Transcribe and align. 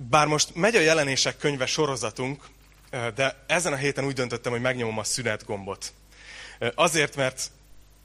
Bár 0.00 0.26
most 0.26 0.54
megy 0.54 0.76
a 0.76 0.80
jelenések 0.80 1.36
könyve 1.36 1.66
sorozatunk, 1.66 2.44
de 3.14 3.44
ezen 3.46 3.72
a 3.72 3.76
héten 3.76 4.04
úgy 4.04 4.14
döntöttem, 4.14 4.52
hogy 4.52 4.60
megnyomom 4.60 4.98
a 4.98 5.04
szünet 5.04 5.44
gombot. 5.44 5.92
Azért, 6.74 7.16
mert, 7.16 7.50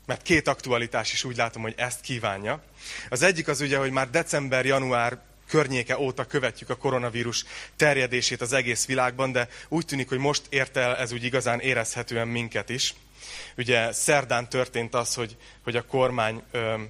mert 0.05 0.21
két 0.21 0.47
aktualitás 0.47 1.13
is 1.13 1.23
úgy 1.23 1.35
látom, 1.35 1.61
hogy 1.61 1.73
ezt 1.77 2.01
kívánja. 2.01 2.63
Az 3.09 3.21
egyik 3.21 3.47
az 3.47 3.61
ugye, 3.61 3.77
hogy 3.77 3.91
már 3.91 4.09
december-január 4.09 5.21
környéke 5.47 5.99
óta 5.99 6.25
követjük 6.25 6.69
a 6.69 6.75
koronavírus 6.75 7.45
terjedését 7.75 8.41
az 8.41 8.54
egész 8.54 8.86
világban, 8.86 9.32
de 9.32 9.48
úgy 9.68 9.86
tűnik, 9.86 10.10
hogy 10.10 10.18
most 10.18 10.44
ért 10.50 10.78
el 10.78 10.96
ez 10.96 11.12
úgy 11.12 11.23
igazán 11.23 11.60
érezhetően 11.60 12.28
minket 12.28 12.70
is. 12.70 12.94
Ugye 13.57 13.91
szerdán 13.91 14.50
történt 14.50 14.94
az, 14.94 15.14
hogy, 15.14 15.38
hogy 15.64 15.75
a 15.75 15.86
kormány 15.86 16.44
ö, 16.52 16.57
ö, 16.57 16.82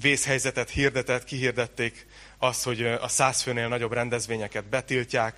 vészhelyzetet 0.00 0.70
hirdetett, 0.70 1.24
kihirdették 1.24 2.06
azt, 2.38 2.64
hogy 2.64 2.86
a 2.86 3.08
száz 3.08 3.42
főnél 3.42 3.68
nagyobb 3.68 3.92
rendezvényeket 3.92 4.64
betiltják, 4.64 5.34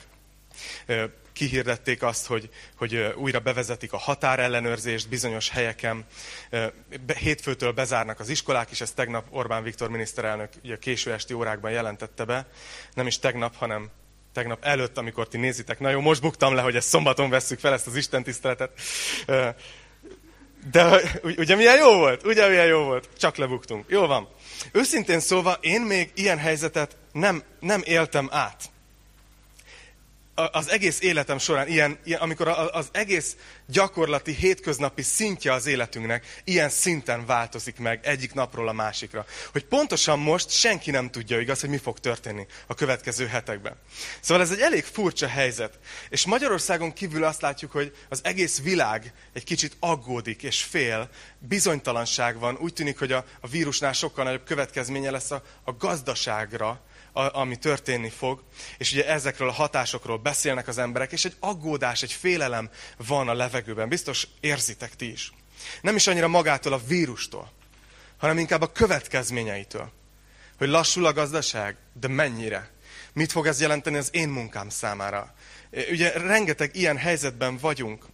kihirdették 1.32 2.02
azt, 2.02 2.26
hogy, 2.26 2.50
hogy 2.76 3.14
újra 3.16 3.40
bevezetik 3.40 3.92
a 3.92 3.96
határellenőrzést 3.96 5.08
bizonyos 5.08 5.48
helyeken. 5.48 6.06
Hétfőtől 7.18 7.72
bezárnak 7.72 8.20
az 8.20 8.28
iskolák 8.28 8.70
is, 8.70 8.80
ezt 8.80 8.94
tegnap 8.94 9.26
Orbán 9.30 9.62
Viktor 9.62 9.88
miniszterelnök 9.90 10.52
ugye 10.64 10.78
késő 10.78 11.12
esti 11.12 11.32
órákban 11.34 11.70
jelentette 11.70 12.24
be. 12.24 12.46
Nem 12.94 13.06
is 13.06 13.18
tegnap, 13.18 13.56
hanem 13.56 13.90
tegnap 14.32 14.64
előtt, 14.64 14.98
amikor 14.98 15.28
ti 15.28 15.38
nézitek. 15.38 15.78
Na 15.80 15.90
jó, 15.90 16.00
most 16.00 16.20
buktam 16.20 16.54
le, 16.54 16.62
hogy 16.62 16.76
ezt 16.76 16.88
szombaton 16.88 17.30
vesszük 17.30 17.58
fel, 17.58 17.72
ezt 17.72 17.86
az 17.86 17.96
Isten 17.96 18.22
tiszteletet. 18.22 18.80
De 20.70 21.00
ugye 21.36 21.56
milyen 21.56 21.76
jó 21.76 21.96
volt? 21.96 22.26
Ugye 22.26 22.48
milyen 22.48 22.66
jó 22.66 22.84
volt? 22.84 23.08
Csak 23.18 23.36
lebuktunk. 23.36 23.84
Jó 23.88 24.06
van. 24.06 24.28
Őszintén 24.72 25.20
szólva, 25.20 25.56
én 25.60 25.80
még 25.80 26.10
ilyen 26.14 26.38
helyzetet 26.38 26.96
nem, 27.12 27.42
nem 27.60 27.82
éltem 27.84 28.28
át 28.32 28.70
az 30.52 30.70
egész 30.70 31.00
életem 31.00 31.38
során, 31.38 31.68
ilyen, 31.68 31.98
ilyen, 32.04 32.20
amikor 32.20 32.48
az 32.48 32.88
egész 32.92 33.36
gyakorlati, 33.66 34.32
hétköznapi 34.32 35.02
szintje 35.02 35.52
az 35.52 35.66
életünknek 35.66 36.40
ilyen 36.44 36.68
szinten 36.68 37.26
változik 37.26 37.78
meg 37.78 38.00
egyik 38.02 38.34
napról 38.34 38.68
a 38.68 38.72
másikra. 38.72 39.26
Hogy 39.52 39.64
pontosan 39.64 40.18
most 40.18 40.50
senki 40.50 40.90
nem 40.90 41.10
tudja 41.10 41.40
igaz, 41.40 41.60
hogy 41.60 41.70
mi 41.70 41.78
fog 41.78 41.98
történni 41.98 42.46
a 42.66 42.74
következő 42.74 43.26
hetekben. 43.26 43.76
Szóval 44.20 44.42
ez 44.42 44.50
egy 44.50 44.60
elég 44.60 44.84
furcsa 44.84 45.26
helyzet. 45.26 45.78
És 46.08 46.26
Magyarországon 46.26 46.92
kívül 46.92 47.24
azt 47.24 47.40
látjuk, 47.40 47.70
hogy 47.70 47.96
az 48.08 48.20
egész 48.22 48.62
világ 48.62 49.12
egy 49.32 49.44
kicsit 49.44 49.76
aggódik 49.80 50.42
és 50.42 50.62
fél, 50.62 51.10
bizonytalanság 51.38 52.38
van. 52.38 52.56
Úgy 52.60 52.72
tűnik, 52.72 52.98
hogy 52.98 53.12
a, 53.12 53.24
a 53.40 53.48
vírusnál 53.48 53.92
sokkal 53.92 54.24
nagyobb 54.24 54.44
következménye 54.44 55.10
lesz 55.10 55.30
a, 55.30 55.42
a 55.64 55.72
gazdaságra, 55.72 56.80
ami 57.12 57.56
történni 57.56 58.08
fog, 58.08 58.42
és 58.78 58.92
ugye 58.92 59.06
ezekről 59.08 59.48
a 59.48 59.52
hatásokról 59.52 60.18
beszélnek 60.18 60.68
az 60.68 60.78
emberek, 60.78 61.12
és 61.12 61.24
egy 61.24 61.36
aggódás, 61.40 62.02
egy 62.02 62.12
félelem 62.12 62.70
van 62.96 63.28
a 63.28 63.34
levegőben. 63.34 63.88
Biztos 63.88 64.26
érzitek 64.40 64.96
ti 64.96 65.10
is. 65.10 65.32
Nem 65.80 65.96
is 65.96 66.06
annyira 66.06 66.28
magától 66.28 66.72
a 66.72 66.80
vírustól, 66.86 67.52
hanem 68.16 68.38
inkább 68.38 68.62
a 68.62 68.72
következményeitől. 68.72 69.92
Hogy 70.58 70.68
lassul 70.68 71.06
a 71.06 71.12
gazdaság, 71.12 71.76
de 72.00 72.08
mennyire? 72.08 72.70
Mit 73.12 73.32
fog 73.32 73.46
ez 73.46 73.60
jelenteni 73.60 73.96
az 73.96 74.08
én 74.12 74.28
munkám 74.28 74.68
számára? 74.68 75.34
Ugye 75.90 76.10
rengeteg 76.10 76.76
ilyen 76.76 76.96
helyzetben 76.96 77.56
vagyunk, 77.56 78.06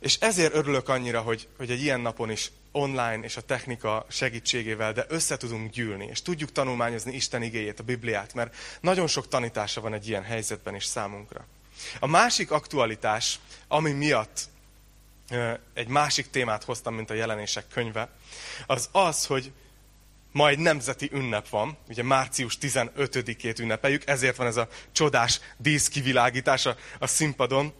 és 0.00 0.16
ezért 0.20 0.54
örülök 0.54 0.88
annyira, 0.88 1.20
hogy, 1.20 1.48
hogy 1.56 1.70
egy 1.70 1.82
ilyen 1.82 2.00
napon 2.00 2.30
is 2.30 2.50
online 2.72 3.18
és 3.20 3.36
a 3.36 3.40
technika 3.40 4.06
segítségével, 4.08 4.92
de 4.92 5.04
össze 5.08 5.36
tudunk 5.36 5.70
gyűlni, 5.70 6.06
és 6.06 6.22
tudjuk 6.22 6.52
tanulmányozni 6.52 7.14
Isten 7.14 7.42
igéjét, 7.42 7.80
a 7.80 7.82
Bibliát, 7.82 8.34
mert 8.34 8.56
nagyon 8.80 9.06
sok 9.06 9.28
tanítása 9.28 9.80
van 9.80 9.94
egy 9.94 10.08
ilyen 10.08 10.22
helyzetben 10.22 10.74
is 10.74 10.84
számunkra. 10.84 11.46
A 12.00 12.06
másik 12.06 12.50
aktualitás, 12.50 13.38
ami 13.68 13.92
miatt 13.92 14.48
egy 15.74 15.88
másik 15.88 16.30
témát 16.30 16.64
hoztam, 16.64 16.94
mint 16.94 17.10
a 17.10 17.14
jelenések 17.14 17.68
könyve, 17.68 18.08
az 18.66 18.88
az, 18.92 19.26
hogy 19.26 19.52
ma 20.32 20.48
egy 20.48 20.58
nemzeti 20.58 21.10
ünnep 21.12 21.48
van, 21.48 21.76
ugye 21.88 22.02
március 22.02 22.58
15-ét 22.60 23.60
ünnepeljük, 23.60 24.08
ezért 24.08 24.36
van 24.36 24.46
ez 24.46 24.56
a 24.56 24.68
csodás 24.92 25.40
díszkivilágítás 25.56 26.66
a, 26.66 26.76
a 26.98 27.06
színpadon. 27.06 27.72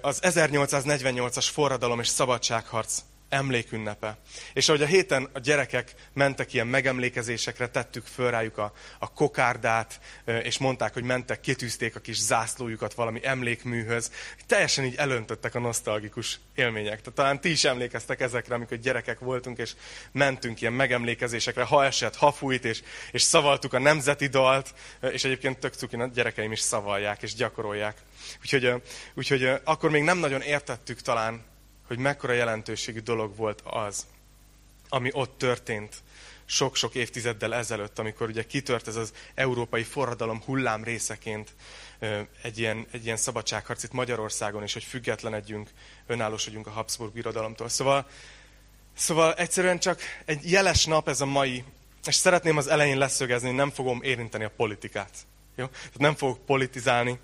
Az 0.00 0.18
1848-as 0.22 1.48
forradalom 1.52 2.00
és 2.00 2.08
szabadságharc 2.08 3.02
emlékünnepe. 3.30 4.18
És 4.52 4.68
ahogy 4.68 4.82
a 4.82 4.86
héten 4.86 5.28
a 5.32 5.38
gyerekek 5.38 5.94
mentek 6.12 6.52
ilyen 6.52 6.66
megemlékezésekre, 6.66 7.68
tettük 7.68 8.06
föl 8.06 8.30
rájuk 8.30 8.58
a, 8.58 8.72
a 8.98 9.12
kokárdát, 9.12 10.00
és 10.42 10.58
mondták, 10.58 10.92
hogy 10.92 11.02
mentek, 11.02 11.40
kitűzték 11.40 11.96
a 11.96 12.00
kis 12.00 12.18
zászlójukat 12.18 12.94
valami 12.94 13.20
emlékműhöz. 13.22 14.12
Teljesen 14.46 14.84
így 14.84 14.94
elöntöttek 14.94 15.54
a 15.54 15.58
nosztalgikus 15.58 16.40
élmények. 16.54 17.00
Tehát 17.00 17.14
talán 17.14 17.40
ti 17.40 17.50
is 17.50 17.64
emlékeztek 17.64 18.20
ezekre, 18.20 18.54
amikor 18.54 18.76
gyerekek 18.76 19.18
voltunk, 19.18 19.58
és 19.58 19.72
mentünk 20.12 20.60
ilyen 20.60 20.72
megemlékezésekre, 20.72 21.62
ha 21.62 21.84
esett, 21.84 22.16
ha 22.16 22.32
fújt, 22.32 22.64
és, 22.64 22.82
és 23.10 23.22
szavaltuk 23.22 23.72
a 23.72 23.78
nemzeti 23.78 24.26
dalt, 24.26 24.74
és 25.00 25.24
egyébként 25.24 25.58
tök 25.58 25.74
cukin 25.74 26.00
a 26.00 26.06
gyerekeim 26.06 26.52
is 26.52 26.60
szavalják, 26.60 27.22
és 27.22 27.34
gyakorolják. 27.34 27.96
Úgyhogy, 28.40 28.82
úgyhogy 29.14 29.50
akkor 29.64 29.90
még 29.90 30.02
nem 30.02 30.18
nagyon 30.18 30.40
értettük 30.40 31.00
talán 31.00 31.49
hogy 31.90 31.98
mekkora 31.98 32.32
jelentőségű 32.32 32.98
dolog 32.98 33.36
volt 33.36 33.62
az, 33.64 34.06
ami 34.88 35.10
ott 35.12 35.38
történt 35.38 36.02
sok-sok 36.44 36.94
évtizeddel 36.94 37.54
ezelőtt, 37.54 37.98
amikor 37.98 38.28
ugye 38.28 38.46
kitört 38.46 38.88
ez 38.88 38.96
az 38.96 39.12
európai 39.34 39.82
forradalom 39.82 40.42
hullám 40.42 40.84
részeként 40.84 41.54
egy 42.42 42.58
ilyen, 42.58 42.86
egy 42.90 43.04
ilyen 43.04 43.16
szabadságharc 43.16 43.82
itt 43.82 43.92
Magyarországon 43.92 44.62
is, 44.62 44.72
hogy 44.72 44.84
függetlenedjünk, 44.84 45.70
önállósodjunk 46.06 46.66
a 46.66 46.70
Habsburg 46.70 47.12
birodalomtól. 47.12 47.68
Szóval, 47.68 48.06
szóval 48.94 49.34
egyszerűen 49.34 49.78
csak 49.78 50.00
egy 50.24 50.50
jeles 50.50 50.84
nap 50.84 51.08
ez 51.08 51.20
a 51.20 51.26
mai, 51.26 51.64
és 52.06 52.14
szeretném 52.14 52.56
az 52.56 52.66
elején 52.66 52.98
leszögezni, 52.98 53.46
hogy 53.46 53.56
nem 53.56 53.70
fogom 53.70 54.02
érinteni 54.02 54.44
a 54.44 54.52
politikát. 54.56 55.16
Jó? 55.56 55.66
Tehát 55.66 55.98
nem 55.98 56.14
fogok 56.14 56.44
politizálni. 56.46 57.18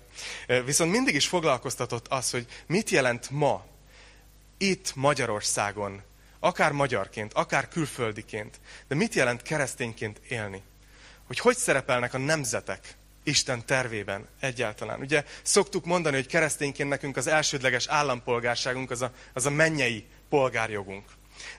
Viszont 0.65 0.91
mindig 0.91 1.15
is 1.15 1.27
foglalkoztatott 1.27 2.07
az, 2.07 2.31
hogy 2.31 2.45
mit 2.65 2.89
jelent 2.89 3.29
ma 3.29 3.75
itt 4.57 4.95
Magyarországon, 4.95 6.01
akár 6.39 6.71
magyarként, 6.71 7.33
akár 7.33 7.67
külföldiként, 7.67 8.59
de 8.87 8.95
mit 8.95 9.13
jelent 9.13 9.41
keresztényként 9.41 10.21
élni? 10.29 10.61
Hogy 11.27 11.39
hogy 11.39 11.57
szerepelnek 11.57 12.13
a 12.13 12.17
nemzetek 12.17 12.95
Isten 13.23 13.65
tervében 13.65 14.27
egyáltalán? 14.39 14.99
Ugye 14.99 15.23
szoktuk 15.41 15.85
mondani, 15.85 16.15
hogy 16.15 16.27
keresztényként 16.27 16.89
nekünk 16.89 17.17
az 17.17 17.27
elsődleges 17.27 17.87
állampolgárságunk 17.87 18.91
az 18.91 19.01
a, 19.01 19.11
az 19.33 19.45
a 19.45 19.49
mennyei 19.49 20.05
polgárjogunk. 20.29 21.05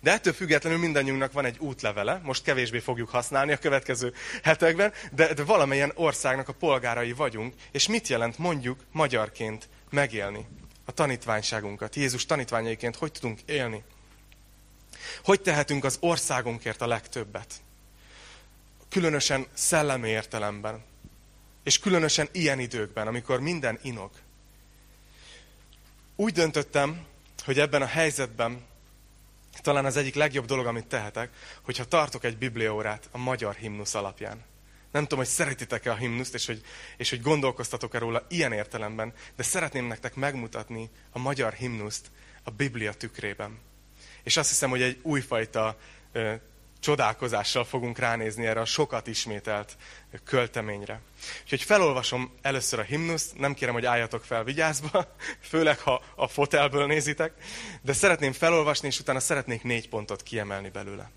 De 0.01 0.13
ettől 0.13 0.33
függetlenül 0.33 0.79
mindannyiunknak 0.79 1.33
van 1.33 1.45
egy 1.45 1.59
útlevele, 1.59 2.21
most 2.23 2.43
kevésbé 2.43 2.79
fogjuk 2.79 3.09
használni 3.09 3.53
a 3.53 3.59
következő 3.59 4.15
hetekben, 4.43 4.93
de, 5.13 5.35
de 5.35 5.45
valamilyen 5.45 5.93
országnak 5.95 6.49
a 6.49 6.53
polgárai 6.53 7.13
vagyunk, 7.13 7.55
és 7.71 7.89
mit 7.89 8.09
jelent 8.09 8.39
mondjuk 8.39 8.79
magyarként 8.93 9.69
megélni? 9.91 10.47
A 10.89 10.93
tanítványságunkat, 10.93 11.97
Jézus 11.97 12.27
tanítványaiként 12.27 12.97
hogy 12.97 13.13
tudunk 13.13 13.41
élni. 13.47 13.83
Hogy 15.25 15.41
tehetünk 15.41 15.85
az 15.85 15.97
országunkért 16.01 16.81
a 16.81 16.87
legtöbbet. 16.87 17.55
Különösen 18.89 19.47
szellemi 19.53 20.09
értelemben. 20.09 20.85
És 21.63 21.79
különösen 21.79 22.29
ilyen 22.33 22.59
időkben, 22.59 23.07
amikor 23.07 23.41
minden 23.41 23.79
inog. 23.83 24.11
Úgy 26.17 26.33
döntöttem, 26.33 27.07
hogy 27.45 27.59
ebben 27.59 27.83
a 27.83 27.87
helyzetben 27.87 28.67
talán 29.63 29.85
az 29.85 29.97
egyik 29.97 30.15
legjobb 30.15 30.47
dolog, 30.47 30.67
amit 30.67 30.87
tehetek, 30.87 31.31
hogyha 31.63 31.85
tartok 31.85 32.25
egy 32.25 32.39
bibliaórát 32.39 33.09
a 33.13 33.19
magyar 33.19 33.55
himnusz 33.55 33.95
alapján. 33.95 34.45
Nem 34.91 35.03
tudom, 35.03 35.19
hogy 35.19 35.29
szeretitek-e 35.29 35.91
a 35.91 35.97
himnuszt, 35.97 36.35
és 36.35 36.47
hogy, 36.47 36.63
és 36.97 37.11
hogy 37.11 37.23
gondolkoztatok-e 37.23 37.99
róla 37.99 38.27
ilyen 38.29 38.53
értelemben, 38.53 39.13
de 39.37 39.43
szeretném 39.43 39.87
nektek 39.87 40.15
megmutatni 40.15 40.91
a 41.13 41.19
magyar 41.19 41.53
himnuszt 41.53 42.11
a 42.43 42.51
Biblia 42.51 42.93
tükrében. 42.93 43.59
És 44.23 44.37
azt 44.37 44.49
hiszem, 44.49 44.71
hogy 44.71 44.83
egy 44.83 44.99
újfajta 45.03 45.79
ö, 46.13 46.35
csodálkozással 46.81 47.65
fogunk 47.65 47.99
ránézni 47.99 48.47
erre 48.47 48.61
a 48.61 48.65
sokat 48.65 49.07
ismételt 49.07 49.77
költeményre. 50.25 51.01
Úgyhogy 51.43 51.63
felolvasom 51.63 52.33
először 52.43 52.79
a 52.79 52.83
himnuszt, 52.83 53.39
nem 53.39 53.55
kérem, 53.55 53.75
hogy 53.75 53.85
álljatok 53.85 54.25
fel 54.25 54.45
vigyázba, 54.45 55.15
főleg 55.51 55.79
ha 55.79 56.03
a 56.15 56.29
fotelből 56.29 56.87
nézitek, 56.87 57.33
de 57.83 57.93
szeretném 57.93 58.33
felolvasni, 58.33 58.87
és 58.89 59.01
utána 59.01 59.21
szeretnék 59.21 59.63
négy 59.63 59.89
pontot 59.89 60.23
kiemelni 60.23 60.69
belőle. 60.69 61.11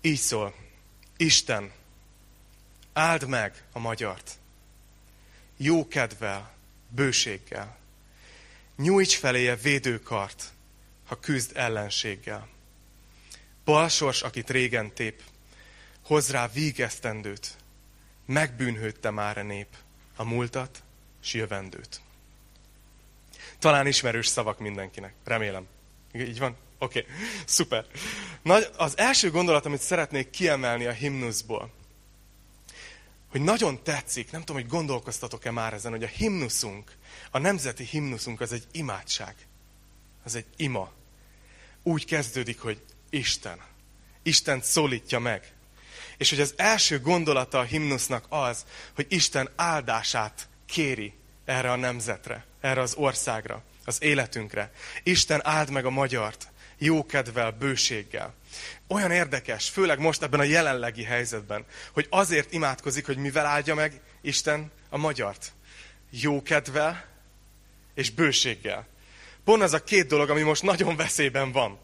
Így 0.00 0.18
szól. 0.18 0.63
Isten, 1.16 1.72
áld 2.92 3.28
meg 3.28 3.64
a 3.72 3.78
magyart. 3.78 4.38
Jó 5.56 5.88
kedvel, 5.88 6.54
bőséggel. 6.88 7.76
Nyújts 8.76 9.16
feléje 9.16 9.56
védőkart, 9.56 10.52
ha 11.06 11.20
küzd 11.20 11.56
ellenséggel. 11.56 12.48
Balsors, 13.64 14.22
akit 14.22 14.50
régen 14.50 14.94
tép, 14.94 15.22
hoz 16.02 16.30
rá 16.30 16.48
vígesztendőt, 16.48 17.56
megbűnhődte 18.26 19.10
már 19.10 19.38
a 19.38 19.42
nép 19.42 19.76
a 20.16 20.24
múltat 20.24 20.82
s 21.20 21.34
jövendőt. 21.34 22.00
Talán 23.58 23.86
ismerős 23.86 24.26
szavak 24.26 24.58
mindenkinek. 24.58 25.14
Remélem. 25.24 25.66
Így 26.12 26.38
van? 26.38 26.56
Oké, 26.84 26.98
okay. 26.98 27.12
szuper. 27.46 27.86
Nagy, 28.42 28.68
az 28.76 28.98
első 28.98 29.30
gondolat, 29.30 29.66
amit 29.66 29.80
szeretnék 29.80 30.30
kiemelni 30.30 30.84
a 30.84 30.92
himnuszból, 30.92 31.72
hogy 33.30 33.40
nagyon 33.40 33.82
tetszik, 33.82 34.30
nem 34.30 34.40
tudom, 34.40 34.62
hogy 34.62 34.70
gondolkoztatok-e 34.70 35.50
már 35.50 35.72
ezen, 35.72 35.90
hogy 35.90 36.02
a 36.02 36.06
himnuszunk, 36.06 36.92
a 37.30 37.38
nemzeti 37.38 37.84
himnuszunk 37.84 38.40
az 38.40 38.52
egy 38.52 38.66
imádság. 38.72 39.34
Az 40.24 40.34
egy 40.34 40.46
ima. 40.56 40.92
Úgy 41.82 42.04
kezdődik, 42.04 42.60
hogy 42.60 42.80
Isten. 43.10 43.60
Isten 44.22 44.62
szólítja 44.62 45.18
meg. 45.18 45.52
És 46.16 46.30
hogy 46.30 46.40
az 46.40 46.54
első 46.56 47.00
gondolata 47.00 47.58
a 47.58 47.62
himnusznak 47.62 48.26
az, 48.28 48.64
hogy 48.94 49.06
Isten 49.08 49.48
áldását 49.56 50.48
kéri 50.66 51.12
erre 51.44 51.72
a 51.72 51.76
nemzetre, 51.76 52.46
erre 52.60 52.80
az 52.80 52.94
országra, 52.94 53.62
az 53.84 54.02
életünkre. 54.02 54.72
Isten 55.02 55.46
áld 55.46 55.70
meg 55.70 55.84
a 55.84 55.90
magyart, 55.90 56.52
jókedvel, 56.78 57.50
bőséggel. 57.50 58.34
Olyan 58.86 59.10
érdekes, 59.10 59.68
főleg 59.68 59.98
most 59.98 60.22
ebben 60.22 60.40
a 60.40 60.44
jelenlegi 60.44 61.02
helyzetben, 61.02 61.64
hogy 61.92 62.06
azért 62.10 62.52
imádkozik, 62.52 63.06
hogy 63.06 63.16
mivel 63.16 63.46
áldja 63.46 63.74
meg 63.74 64.00
Isten 64.20 64.70
a 64.88 64.96
magyart. 64.96 65.52
Jókedvel 66.10 67.04
és 67.94 68.10
bőséggel. 68.10 68.86
Pont 69.44 69.62
az 69.62 69.72
a 69.72 69.84
két 69.84 70.06
dolog, 70.06 70.30
ami 70.30 70.42
most 70.42 70.62
nagyon 70.62 70.96
veszélyben 70.96 71.52
van 71.52 71.78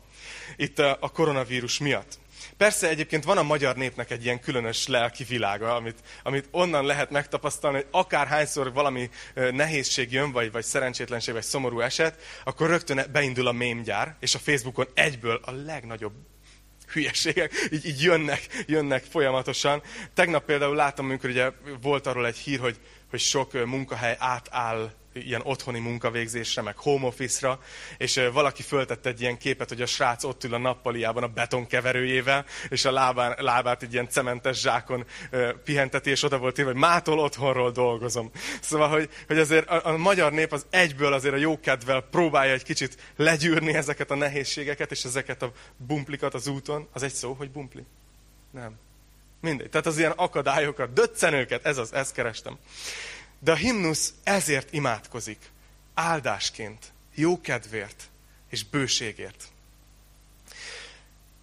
itt 0.56 0.78
a 0.78 1.10
koronavírus 1.12 1.78
miatt. 1.78 2.18
Persze 2.60 2.88
egyébként 2.88 3.24
van 3.24 3.38
a 3.38 3.42
magyar 3.42 3.76
népnek 3.76 4.10
egy 4.10 4.24
ilyen 4.24 4.40
különös 4.40 4.86
lelki 4.86 5.24
világa, 5.24 5.74
amit, 5.74 5.98
amit 6.22 6.48
onnan 6.50 6.84
lehet 6.84 7.10
megtapasztalni, 7.10 7.76
hogy 7.76 7.86
akárhányszor 7.90 8.72
valami 8.72 9.10
nehézség 9.34 10.12
jön, 10.12 10.32
vagy, 10.32 10.52
vagy 10.52 10.64
szerencsétlenség, 10.64 11.34
vagy 11.34 11.42
szomorú 11.42 11.80
eset, 11.80 12.22
akkor 12.44 12.68
rögtön 12.68 13.00
beindul 13.12 13.46
a 13.46 13.52
mémgyár, 13.52 14.16
és 14.18 14.34
a 14.34 14.38
Facebookon 14.38 14.86
egyből 14.94 15.40
a 15.44 15.50
legnagyobb 15.50 16.12
hülyeségek 16.92 17.52
így, 17.72 17.86
így 17.86 18.02
jönnek, 18.02 18.64
jönnek 18.66 19.04
folyamatosan. 19.04 19.82
Tegnap 20.14 20.44
például 20.44 20.74
láttam, 20.74 21.04
amikor 21.04 21.30
ugye 21.30 21.50
volt 21.82 22.06
arról 22.06 22.26
egy 22.26 22.38
hír, 22.38 22.58
hogy, 22.58 22.76
hogy 23.10 23.20
sok 23.20 23.66
munkahely 23.66 24.16
átáll 24.18 24.92
ilyen 25.12 25.40
otthoni 25.44 25.78
munkavégzésre, 25.78 26.62
meg 26.62 26.76
home 26.76 27.06
office-ra, 27.06 27.60
és 27.98 28.20
valaki 28.32 28.62
föltette 28.62 29.08
egy 29.08 29.20
ilyen 29.20 29.38
képet, 29.38 29.68
hogy 29.68 29.82
a 29.82 29.86
srác 29.86 30.24
ott 30.24 30.44
ül 30.44 30.54
a 30.54 30.58
nappaliában 30.58 31.22
a 31.22 31.28
betonkeverőjével, 31.28 32.44
és 32.68 32.84
a 32.84 32.92
lábán, 32.92 33.36
lábát 33.38 33.82
egy 33.82 33.92
ilyen 33.92 34.08
cementes 34.08 34.60
zsákon 34.60 35.04
pihenteti, 35.64 36.10
és 36.10 36.22
oda 36.22 36.38
volt 36.38 36.58
írva, 36.58 36.70
hogy 36.70 36.80
mától 36.80 37.18
otthonról 37.18 37.70
dolgozom. 37.70 38.30
Szóval, 38.60 38.88
hogy, 38.88 39.08
hogy 39.26 39.38
azért 39.38 39.68
a, 39.68 39.86
a 39.88 39.96
magyar 39.96 40.32
nép 40.32 40.52
az 40.52 40.66
egyből 40.70 41.12
azért 41.12 41.34
a 41.34 41.38
jókedvel 41.38 42.00
próbálja 42.00 42.52
egy 42.52 42.64
kicsit 42.64 43.12
legyűrni 43.16 43.74
ezeket 43.74 44.10
a 44.10 44.14
nehézségeket, 44.14 44.90
és 44.90 45.04
ezeket 45.04 45.42
a 45.42 45.52
bumplikat 45.76 46.34
az 46.34 46.46
úton. 46.46 46.88
Az 46.92 47.02
egy 47.02 47.12
szó, 47.12 47.32
hogy 47.32 47.50
bumpli? 47.50 47.84
Nem. 48.50 48.78
Mindegy. 49.40 49.70
Tehát 49.70 49.86
az 49.86 49.98
ilyen 49.98 50.10
akadályokat, 50.10 50.92
döccenőket, 50.92 51.66
ez 51.66 51.78
az, 51.78 51.92
ezt 51.92 52.14
kerestem. 52.14 52.58
De 53.40 53.52
a 53.52 53.54
himnusz 53.54 54.14
ezért 54.22 54.72
imádkozik. 54.72 55.50
Áldásként, 55.94 56.92
jókedvért 57.14 58.08
és 58.50 58.64
bőségért. 58.64 59.48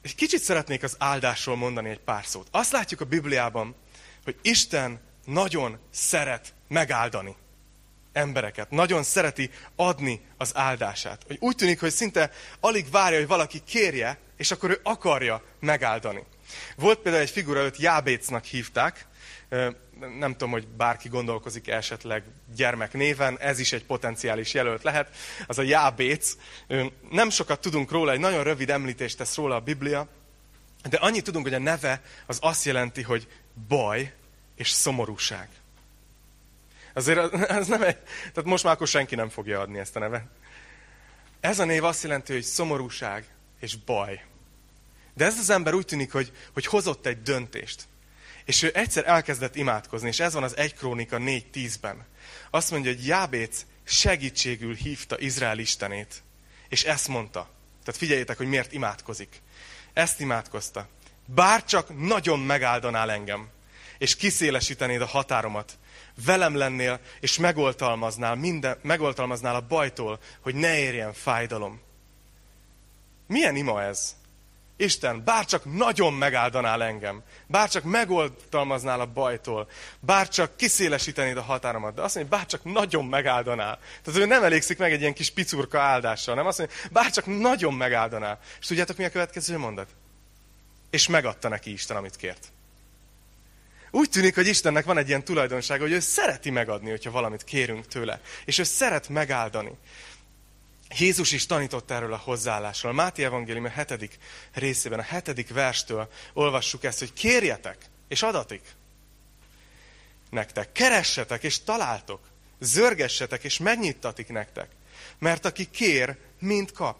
Egy 0.01 0.15
kicsit 0.15 0.41
szeretnék 0.41 0.83
az 0.83 0.95
áldásról 0.99 1.55
mondani 1.55 1.89
egy 1.89 1.99
pár 1.99 2.25
szót. 2.25 2.47
Azt 2.51 2.71
látjuk 2.71 3.01
a 3.01 3.05
Bibliában, 3.05 3.75
hogy 4.23 4.35
Isten 4.41 4.99
nagyon 5.25 5.79
szeret 5.91 6.53
megáldani 6.67 7.35
embereket. 8.13 8.71
Nagyon 8.71 9.03
szereti 9.03 9.49
adni 9.75 10.21
az 10.38 10.51
áldását. 10.55 11.23
Hogy 11.27 11.38
úgy 11.39 11.55
tűnik, 11.55 11.79
hogy 11.79 11.91
szinte 11.91 12.31
alig 12.59 12.89
várja, 12.91 13.17
hogy 13.17 13.27
valaki 13.27 13.61
kérje, 13.65 14.17
és 14.38 14.51
akkor 14.51 14.69
ő 14.69 14.79
akarja 14.83 15.44
megáldani. 15.59 16.23
Volt 16.75 16.99
például 16.99 17.23
egy 17.23 17.29
figura, 17.29 17.59
őt 17.59 17.77
Jábécnak 17.77 18.44
hívták, 18.44 19.07
nem 20.19 20.31
tudom, 20.31 20.51
hogy 20.51 20.67
bárki 20.67 21.09
gondolkozik 21.09 21.67
esetleg 21.67 22.23
gyermek 22.55 22.94
néven, 22.94 23.39
ez 23.39 23.59
is 23.59 23.73
egy 23.73 23.85
potenciális 23.85 24.53
jelölt 24.53 24.83
lehet, 24.83 25.15
az 25.47 25.57
a 25.57 25.61
Jábéc. 25.61 26.35
Nem 27.09 27.29
sokat 27.29 27.61
tudunk 27.61 27.91
róla, 27.91 28.11
egy 28.11 28.19
nagyon 28.19 28.44
rövid 28.44 28.69
említést 28.69 29.17
tesz 29.17 29.35
róla 29.35 29.55
a 29.55 29.59
Biblia, 29.59 30.07
de 30.89 30.97
annyit 30.97 31.23
tudunk, 31.23 31.45
hogy 31.45 31.53
a 31.53 31.59
neve 31.59 32.01
az 32.25 32.38
azt 32.41 32.65
jelenti, 32.65 33.01
hogy 33.01 33.27
baj 33.67 34.13
és 34.55 34.69
szomorúság. 34.69 35.49
Azért 36.94 37.33
ez 37.59 37.67
nem 37.67 37.81
egy, 37.81 37.97
tehát 38.19 38.44
most 38.44 38.63
már 38.63 38.73
akkor 38.73 38.88
senki 38.88 39.15
nem 39.15 39.29
fogja 39.29 39.59
adni 39.59 39.79
ezt 39.79 39.95
a 39.95 39.99
nevet. 39.99 40.25
Ez 41.39 41.59
a 41.59 41.65
név 41.65 41.83
azt 41.83 42.03
jelenti, 42.03 42.33
hogy 42.33 42.44
szomorúság 42.44 43.27
és 43.59 43.75
baj. 43.75 44.23
De 45.13 45.25
ez 45.25 45.38
az 45.38 45.49
ember 45.49 45.73
úgy 45.73 45.85
tűnik, 45.85 46.11
hogy, 46.11 46.31
hogy 46.53 46.65
hozott 46.65 47.05
egy 47.05 47.21
döntést. 47.21 47.88
És 48.47 48.63
ő 48.63 48.71
egyszer 48.73 49.07
elkezdett 49.07 49.55
imádkozni, 49.55 50.07
és 50.07 50.19
ez 50.19 50.33
van 50.33 50.44
az 50.44 50.57
1 50.57 50.73
Krónika 50.73 51.17
4.10-ben. 51.17 52.05
Azt 52.49 52.71
mondja, 52.71 52.91
hogy 52.91 53.05
Jábéc 53.05 53.65
segítségül 53.83 54.75
hívta 54.75 55.19
Izrael 55.19 55.59
Istenét. 55.59 56.23
És 56.69 56.83
ezt 56.83 57.07
mondta. 57.07 57.49
Tehát 57.83 57.99
figyeljétek, 57.99 58.38
hogy 58.38 58.47
miért 58.47 58.73
imádkozik. 58.73 59.41
Ezt 59.94 60.19
imádkozta. 60.19 60.88
Bár 61.25 61.63
csak 61.63 61.99
nagyon 61.99 62.39
megáldanál 62.39 63.11
engem, 63.11 63.49
és 63.97 64.15
kiszélesítenéd 64.15 65.01
a 65.01 65.05
határomat, 65.05 65.77
velem 66.25 66.55
lennél, 66.55 66.99
és 67.19 67.38
megoltalmaznál, 67.38 68.35
minden, 68.35 68.77
megoltalmaznál 68.81 69.55
a 69.55 69.67
bajtól, 69.67 70.19
hogy 70.41 70.55
ne 70.55 70.77
érjen 70.77 71.13
fájdalom. 71.13 71.81
Milyen 73.27 73.55
ima 73.55 73.83
ez? 73.83 74.15
Isten, 74.77 75.24
bárcsak 75.24 75.75
nagyon 75.75 76.13
megáldanál 76.13 76.83
engem, 76.83 77.24
bárcsak 77.47 77.83
megoldalmaznál 77.83 79.00
a 79.00 79.06
bajtól, 79.06 79.69
bárcsak 80.00 80.57
kiszélesítenéd 80.57 81.38
a 81.38 81.41
határomat, 81.41 81.94
de 81.94 82.01
azt 82.01 82.15
mondja, 82.15 82.38
bárcsak 82.38 82.63
nagyon 82.63 83.06
megáldanál. 83.06 83.79
Tehát 84.03 84.19
ő 84.19 84.25
nem 84.25 84.44
elégszik 84.44 84.77
meg 84.77 84.91
egy 84.91 85.01
ilyen 85.01 85.13
kis 85.13 85.29
picurka 85.29 85.79
áldással, 85.79 86.35
nem 86.35 86.45
azt 86.45 86.57
mondja, 86.57 86.77
bárcsak 86.91 87.25
nagyon 87.25 87.74
megáldanál. 87.74 88.39
És 88.59 88.68
tudjátok, 88.68 88.97
mi 88.97 89.03
a 89.03 89.09
következő 89.09 89.57
mondat? 89.57 89.89
És 90.89 91.07
megadta 91.07 91.47
neki 91.47 91.71
Isten, 91.71 91.97
amit 91.97 92.15
kért. 92.15 92.51
Úgy 93.91 94.09
tűnik, 94.09 94.35
hogy 94.35 94.47
Istennek 94.47 94.85
van 94.85 94.97
egy 94.97 95.07
ilyen 95.07 95.23
tulajdonsága, 95.23 95.81
hogy 95.81 95.92
ő 95.92 95.99
szereti 95.99 96.49
megadni, 96.49 96.90
hogyha 96.90 97.11
valamit 97.11 97.44
kérünk 97.44 97.87
tőle. 97.87 98.21
És 98.45 98.57
ő 98.57 98.63
szeret 98.63 99.09
megáldani. 99.09 99.71
Jézus 100.97 101.31
is 101.31 101.45
tanított 101.45 101.91
erről 101.91 102.13
a 102.13 102.17
hozzáállásról. 102.17 102.94
Máté 102.94 103.23
Evangélium 103.23 103.65
a 103.65 103.69
hetedik 103.69 104.17
részében, 104.53 104.99
a 104.99 105.03
hetedik 105.03 105.53
verstől 105.53 106.09
olvassuk 106.33 106.83
ezt, 106.83 106.99
hogy 106.99 107.13
kérjetek, 107.13 107.77
és 108.07 108.21
adatik 108.21 108.61
nektek. 110.29 110.71
Keressetek, 110.71 111.44
és 111.44 111.63
találtok. 111.63 112.19
Zörgessetek, 112.59 113.44
és 113.44 113.57
megnyittatik 113.57 114.27
nektek. 114.27 114.69
Mert 115.19 115.45
aki 115.45 115.69
kér, 115.69 116.17
mind 116.39 116.71
kap. 116.71 116.97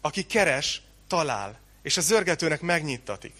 Aki 0.00 0.26
keres, 0.26 0.82
talál. 1.06 1.60
És 1.82 1.96
a 1.96 2.00
zörgetőnek 2.00 2.60
megnyittatik. 2.60 3.34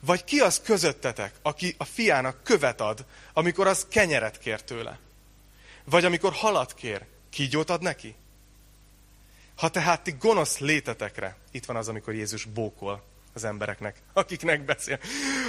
Vagy 0.00 0.24
ki 0.24 0.40
az 0.40 0.60
közöttetek, 0.60 1.34
aki 1.42 1.74
a 1.78 1.84
fiának 1.84 2.42
követ 2.42 2.80
ad, 2.80 3.04
amikor 3.32 3.66
az 3.66 3.86
kenyeret 3.90 4.38
kér 4.38 4.62
tőle? 4.62 4.98
Vagy 5.84 6.04
amikor 6.04 6.32
halat 6.32 6.74
kér, 6.74 7.04
kígyót 7.30 7.70
ad 7.70 7.82
neki? 7.82 8.14
Ha 9.56 9.68
tehát 9.68 10.02
ti 10.02 10.14
gonosz 10.18 10.58
létetekre, 10.58 11.36
itt 11.50 11.64
van 11.64 11.76
az, 11.76 11.88
amikor 11.88 12.14
Jézus 12.14 12.44
bókol 12.44 13.02
az 13.32 13.44
embereknek, 13.44 14.02
akiknek 14.12 14.64
beszél. 14.64 14.98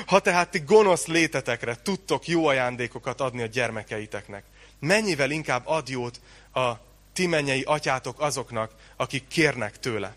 Ha 0.06 0.20
tehát 0.20 0.50
ti 0.50 0.60
gonosz 0.60 1.06
létetekre 1.06 1.82
tudtok 1.82 2.28
jó 2.28 2.46
ajándékokat 2.46 3.22
adni 3.22 3.42
a 3.42 3.46
gyermekeiteknek, 3.46 4.44
mennyivel 4.80 5.32
inkább 5.32 5.68
ad 5.68 5.90
jót 5.90 6.20
a 6.54 6.72
ti 7.14 7.28
mennyei 7.28 7.62
atyátok 7.62 8.22
azoknak, 8.22 8.72
akik 8.96 9.28
kérnek 9.28 9.80
tőle. 9.80 10.16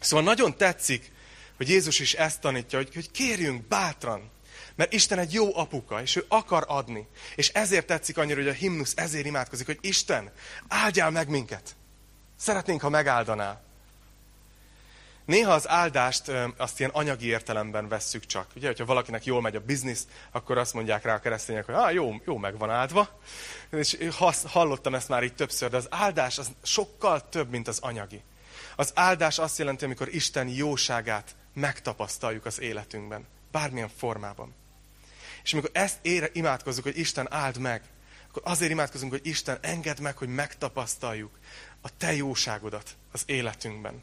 Szóval 0.00 0.24
nagyon 0.24 0.56
tetszik, 0.56 1.10
hogy 1.56 1.68
Jézus 1.68 1.98
is 1.98 2.14
ezt 2.14 2.40
tanítja, 2.40 2.78
hogy, 2.78 2.94
hogy 2.94 3.10
kérjünk 3.10 3.66
bátran, 3.68 4.30
mert 4.74 4.92
Isten 4.92 5.18
egy 5.18 5.32
jó 5.32 5.56
apuka, 5.56 6.02
és 6.02 6.16
ő 6.16 6.24
akar 6.28 6.64
adni. 6.68 7.06
És 7.34 7.48
ezért 7.48 7.86
tetszik 7.86 8.18
annyira, 8.18 8.40
hogy 8.40 8.48
a 8.48 8.52
himnusz 8.52 8.92
ezért 8.96 9.26
imádkozik, 9.26 9.66
hogy 9.66 9.78
Isten, 9.80 10.32
áldjál 10.68 11.10
meg 11.10 11.28
minket. 11.28 11.76
Szeretnénk, 12.36 12.80
ha 12.80 12.88
megáldanál. 12.88 13.64
Néha 15.24 15.52
az 15.52 15.68
áldást 15.68 16.32
azt 16.56 16.78
ilyen 16.78 16.90
anyagi 16.90 17.26
értelemben 17.26 17.88
vesszük 17.88 18.26
csak. 18.26 18.46
Ugye, 18.56 18.66
hogyha 18.66 18.84
valakinek 18.84 19.24
jól 19.24 19.40
megy 19.40 19.56
a 19.56 19.60
biznisz, 19.60 20.06
akkor 20.30 20.58
azt 20.58 20.74
mondják 20.74 21.04
rá 21.04 21.14
a 21.14 21.20
keresztények, 21.20 21.64
hogy 21.64 21.74
ah, 21.74 21.92
jó, 21.92 22.14
jó 22.24 22.36
meg 22.36 22.58
van 22.58 22.70
áldva. 22.70 23.20
És 23.70 23.96
hallottam 24.46 24.94
ezt 24.94 25.08
már 25.08 25.22
így 25.22 25.34
többször, 25.34 25.70
de 25.70 25.76
az 25.76 25.86
áldás 25.90 26.38
az 26.38 26.50
sokkal 26.62 27.28
több, 27.28 27.50
mint 27.50 27.68
az 27.68 27.78
anyagi. 27.80 28.22
Az 28.76 28.92
áldás 28.94 29.38
azt 29.38 29.58
jelenti, 29.58 29.84
amikor 29.84 30.14
Isten 30.14 30.48
jóságát 30.48 31.34
megtapasztaljuk 31.54 32.44
az 32.44 32.60
életünkben. 32.60 33.26
Bármilyen 33.50 33.90
formában. 33.96 34.54
És 35.42 35.52
amikor 35.52 35.70
ezt 35.72 35.98
ére 36.02 36.30
imádkozzuk, 36.32 36.84
hogy 36.84 36.98
Isten 36.98 37.32
áld 37.32 37.58
meg, 37.58 37.82
akkor 38.28 38.42
azért 38.44 38.70
imádkozunk, 38.70 39.12
hogy 39.12 39.26
Isten 39.26 39.58
engedd 39.60 40.02
meg, 40.02 40.16
hogy 40.16 40.28
megtapasztaljuk 40.28 41.38
a 41.86 41.90
te 41.96 42.14
jóságodat 42.14 42.96
az 43.12 43.22
életünkben. 43.26 44.02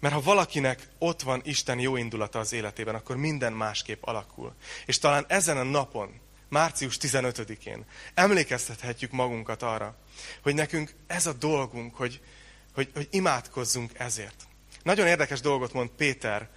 Mert 0.00 0.14
ha 0.14 0.20
valakinek 0.20 0.88
ott 0.98 1.22
van 1.22 1.40
Isten 1.44 1.78
jó 1.78 1.96
indulata 1.96 2.38
az 2.38 2.52
életében, 2.52 2.94
akkor 2.94 3.16
minden 3.16 3.52
másképp 3.52 4.02
alakul. 4.02 4.54
És 4.86 4.98
talán 4.98 5.24
ezen 5.28 5.56
a 5.56 5.62
napon, 5.62 6.20
március 6.48 6.96
15-én 7.00 7.84
emlékeztethetjük 8.14 9.10
magunkat 9.10 9.62
arra, 9.62 9.96
hogy 10.42 10.54
nekünk 10.54 10.94
ez 11.06 11.26
a 11.26 11.32
dolgunk, 11.32 11.94
hogy, 11.94 12.20
hogy, 12.74 12.90
hogy 12.94 13.08
imádkozzunk 13.10 13.98
ezért. 13.98 14.46
Nagyon 14.82 15.06
érdekes 15.06 15.40
dolgot 15.40 15.72
mond 15.72 15.88
Péter 15.88 16.48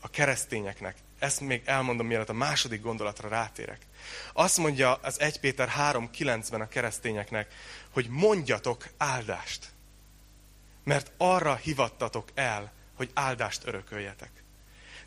a 0.00 0.10
keresztényeknek. 0.10 0.96
Ezt 1.18 1.40
még 1.40 1.62
elmondom, 1.64 2.06
mielőtt 2.06 2.28
a 2.28 2.32
második 2.32 2.82
gondolatra 2.82 3.28
rátérek. 3.28 3.86
Azt 4.32 4.56
mondja 4.56 4.94
az 4.94 5.20
1 5.20 5.40
Péter 5.40 5.68
3.9-ben 5.68 6.60
a 6.60 6.68
keresztényeknek, 6.68 7.54
hogy 7.90 8.06
mondjatok 8.08 8.88
áldást. 8.96 9.68
Mert 10.84 11.12
arra 11.16 11.54
hivattatok 11.54 12.28
el, 12.34 12.72
hogy 12.96 13.10
áldást 13.14 13.66
örököljetek. 13.66 14.30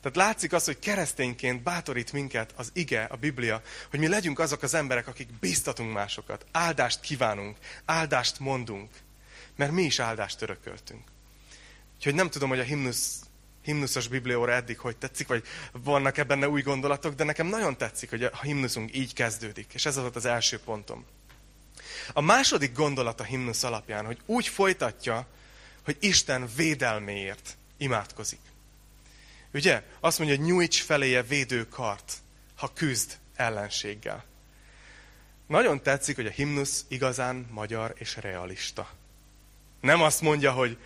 Tehát 0.02 0.28
látszik 0.28 0.54
az, 0.54 0.66
hogy 0.66 0.80
keresztényként 0.80 1.64
bátorít 1.64 2.14
minket 2.14 2.54
az 2.56 2.70
ige, 2.74 3.04
a 3.04 3.16
Biblia, 3.16 3.62
hogy 3.90 4.00
mi 4.00 4.08
legyünk 4.08 4.40
azok 4.40 4.62
az 4.62 4.74
emberek, 4.74 5.08
akik 5.08 5.40
biztatunk 5.40 5.94
másokat, 5.94 6.46
áldást 6.52 7.00
kívánunk, 7.00 7.58
áldást 7.86 8.40
mondunk, 8.40 8.90
mert 9.56 9.72
mi 9.72 9.84
is 9.84 10.00
áldást 10.00 10.42
örököltünk. 10.42 11.04
Úgyhogy 11.96 12.16
nem 12.16 12.30
tudom, 12.30 12.50
hogy 12.50 12.60
a 12.60 12.64
himnusz, 12.64 13.20
himnuszos 13.66 14.08
biblióra 14.08 14.52
eddig 14.52 14.78
hogy 14.80 14.98
tetszik, 14.98 15.28
vagy 15.28 15.44
vannak 15.72 16.18
ebben 16.18 16.44
új 16.44 16.62
gondolatok, 16.62 17.14
de 17.14 17.24
nekem 17.24 17.48
nagyon 17.48 17.78
tetszik, 17.78 18.10
hogy 18.10 18.24
a 18.24 18.42
himnuszunk 18.42 18.96
így 18.96 19.14
kezdődik, 19.14 19.74
és 19.74 19.86
ez 19.86 19.96
volt 19.96 20.16
az 20.16 20.26
első 20.26 20.60
pontom. 20.60 21.06
A 22.14 22.22
második 22.22 22.74
gondolat 22.74 23.20
a 23.20 23.24
himnusz 23.24 23.64
alapján, 23.64 24.06
hogy 24.06 24.18
úgy 24.26 24.48
folytatja, 24.48 25.28
hogy 25.84 25.98
Isten 26.00 26.50
védelméért 26.56 27.58
imádkozik. 27.78 28.40
Ugye? 29.54 29.84
Azt 30.00 30.18
mondja, 30.20 30.38
hogy 30.38 30.46
nyújts 30.46 30.82
feléje 30.82 31.24
védőkart, 31.24 32.14
ha 32.56 32.74
küzd 32.74 33.18
ellenséggel. 33.36 34.26
Nagyon 35.48 35.82
tetszik, 35.82 36.16
hogy 36.16 36.26
a 36.26 36.30
himnusz 36.30 36.86
igazán 36.88 37.48
magyar 37.52 37.94
és 37.98 38.16
realista. 38.16 38.90
Nem 39.82 40.02
azt 40.02 40.22
mondja, 40.22 40.52
hogy, 40.52 40.78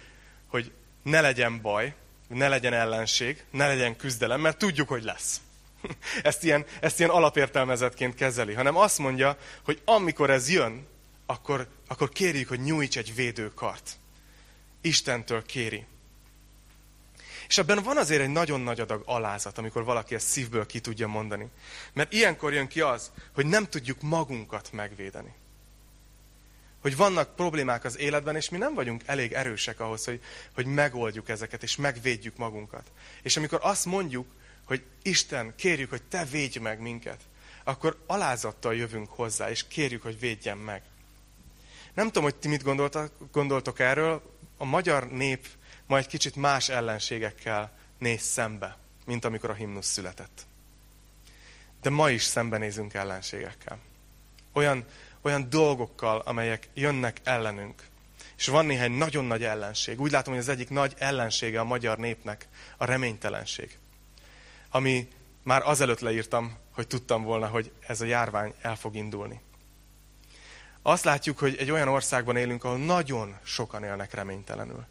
hogy 0.48 0.72
ne 1.04 1.22
legyen 1.22 1.62
baj, 1.62 1.94
ne 2.30 2.48
legyen 2.48 2.74
ellenség, 2.74 3.44
ne 3.52 3.68
legyen 3.68 3.96
küzdelem, 3.96 4.42
mert 4.42 4.58
tudjuk, 4.58 4.88
hogy 4.88 5.04
lesz. 5.04 5.42
Ezt 6.24 6.44
ilyen, 6.44 6.66
ezt 6.80 7.00
ilyen 7.00 7.12
alapértelmezetként 7.12 8.16
kezeli, 8.16 8.54
hanem 8.54 8.78
azt 8.78 8.98
mondja, 8.98 9.38
hogy 9.64 9.82
amikor 9.86 10.30
ez 10.30 10.50
jön, 10.50 10.88
akkor, 11.26 11.68
akkor 11.88 12.10
kérjük, 12.10 12.48
hogy 12.48 12.60
nyújts 12.60 12.98
egy 12.98 13.16
védőkart. 13.16 13.98
Istentől 14.82 15.46
kéri. 15.46 15.86
És 17.48 17.58
ebben 17.58 17.84
van 17.84 17.98
azért 17.98 18.22
egy 18.22 18.30
nagyon 18.30 18.62
nagy 18.62 18.80
adag 18.80 19.02
alázat, 19.06 19.58
amikor 19.58 19.84
valaki 19.84 20.16
ezt 20.16 20.28
szívből 20.28 20.66
ki 20.66 20.80
tudja 20.80 21.08
mondani. 21.08 21.50
Mert 21.94 22.14
ilyenkor 22.14 22.54
jön 22.54 22.68
ki 22.68 22.82
az, 22.82 23.12
hogy 23.34 23.46
nem 23.46 23.70
tudjuk 23.70 24.02
magunkat 24.02 24.72
megvédeni. 24.72 25.34
Hogy 26.82 26.96
vannak 26.96 27.36
problémák 27.36 27.84
az 27.84 27.98
életben, 27.98 28.36
és 28.36 28.50
mi 28.50 28.58
nem 28.58 28.74
vagyunk 28.74 29.02
elég 29.06 29.34
erősek 29.34 29.80
ahhoz, 29.80 30.06
hogy, 30.06 30.22
hogy 30.54 30.66
megoldjuk 30.66 31.30
ezeket, 31.30 31.64
és 31.64 31.76
megvédjük 31.76 32.38
magunkat. 32.38 32.92
És 33.22 33.38
amikor 33.38 33.60
azt 33.62 33.86
mondjuk, 33.86 34.28
hogy 34.66 34.84
Isten, 35.02 35.54
kérjük, 35.56 35.90
hogy 35.90 36.04
Te 36.04 36.26
védj 36.26 36.60
meg 36.60 36.80
minket, 36.80 37.22
akkor 37.64 38.04
alázattal 38.08 38.76
jövünk 38.76 39.10
hozzá, 39.10 39.50
és 39.50 39.68
kérjük, 39.68 40.02
hogy 40.02 40.20
védjen 40.20 40.58
meg. 40.58 40.82
Nem 41.94 42.06
tudom, 42.06 42.24
hogy 42.24 42.36
ti 42.36 42.48
mit 42.48 42.64
gondoltok, 42.64 43.12
gondoltok 43.32 43.80
erről, 43.80 44.38
a 44.58 44.66
magyar 44.66 45.12
nép 45.12 45.48
ma 45.86 45.98
egy 45.98 46.08
kicsit 46.08 46.36
más 46.36 46.70
ellenségekkel 46.70 47.72
néz 47.98 48.22
szembe, 48.22 48.78
mint 49.06 49.26
amikor 49.26 49.50
a 49.50 49.54
himnusz 49.54 49.88
született. 49.88 50.46
De 51.82 51.90
ma 51.90 52.10
is 52.10 52.24
szembenézünk 52.24 52.94
ellenségekkel. 52.94 53.80
Olyan, 54.54 54.86
olyan 55.22 55.50
dolgokkal, 55.50 56.20
amelyek 56.20 56.70
jönnek 56.74 57.20
ellenünk. 57.24 57.88
És 58.38 58.48
van 58.48 58.66
néhány 58.66 58.92
nagyon 58.92 59.26
nagy 59.26 59.44
ellenség. 59.44 60.02
Úgy 60.02 60.12
látom, 60.12 60.34
hogy 60.34 60.42
az 60.42 60.50
egyik 60.50 60.70
nagy 60.70 60.94
ellensége 60.98 61.60
a 61.60 61.64
magyar 61.64 61.98
népnek 61.98 62.48
a 62.78 62.86
reménytelenség. 62.86 63.78
Ami 64.70 65.08
már 65.44 65.62
azelőtt 65.66 66.00
leírtam, 66.00 66.58
hogy 66.72 66.88
tudtam 66.88 67.24
volna, 67.24 67.48
hogy 67.48 67.72
ez 67.88 68.02
a 68.02 68.06
járvány 68.06 68.54
el 68.62 68.76
fog 68.76 68.96
indulni. 68.96 69.42
Azt 70.82 71.04
látjuk, 71.04 71.40
hogy 71.40 71.56
egy 71.58 71.72
olyan 71.72 71.88
országban 71.88 72.38
élünk, 72.38 72.64
ahol 72.64 72.78
nagyon 72.78 73.38
sokan 73.44 73.84
élnek 73.84 74.14
reménytelenül. 74.14 74.86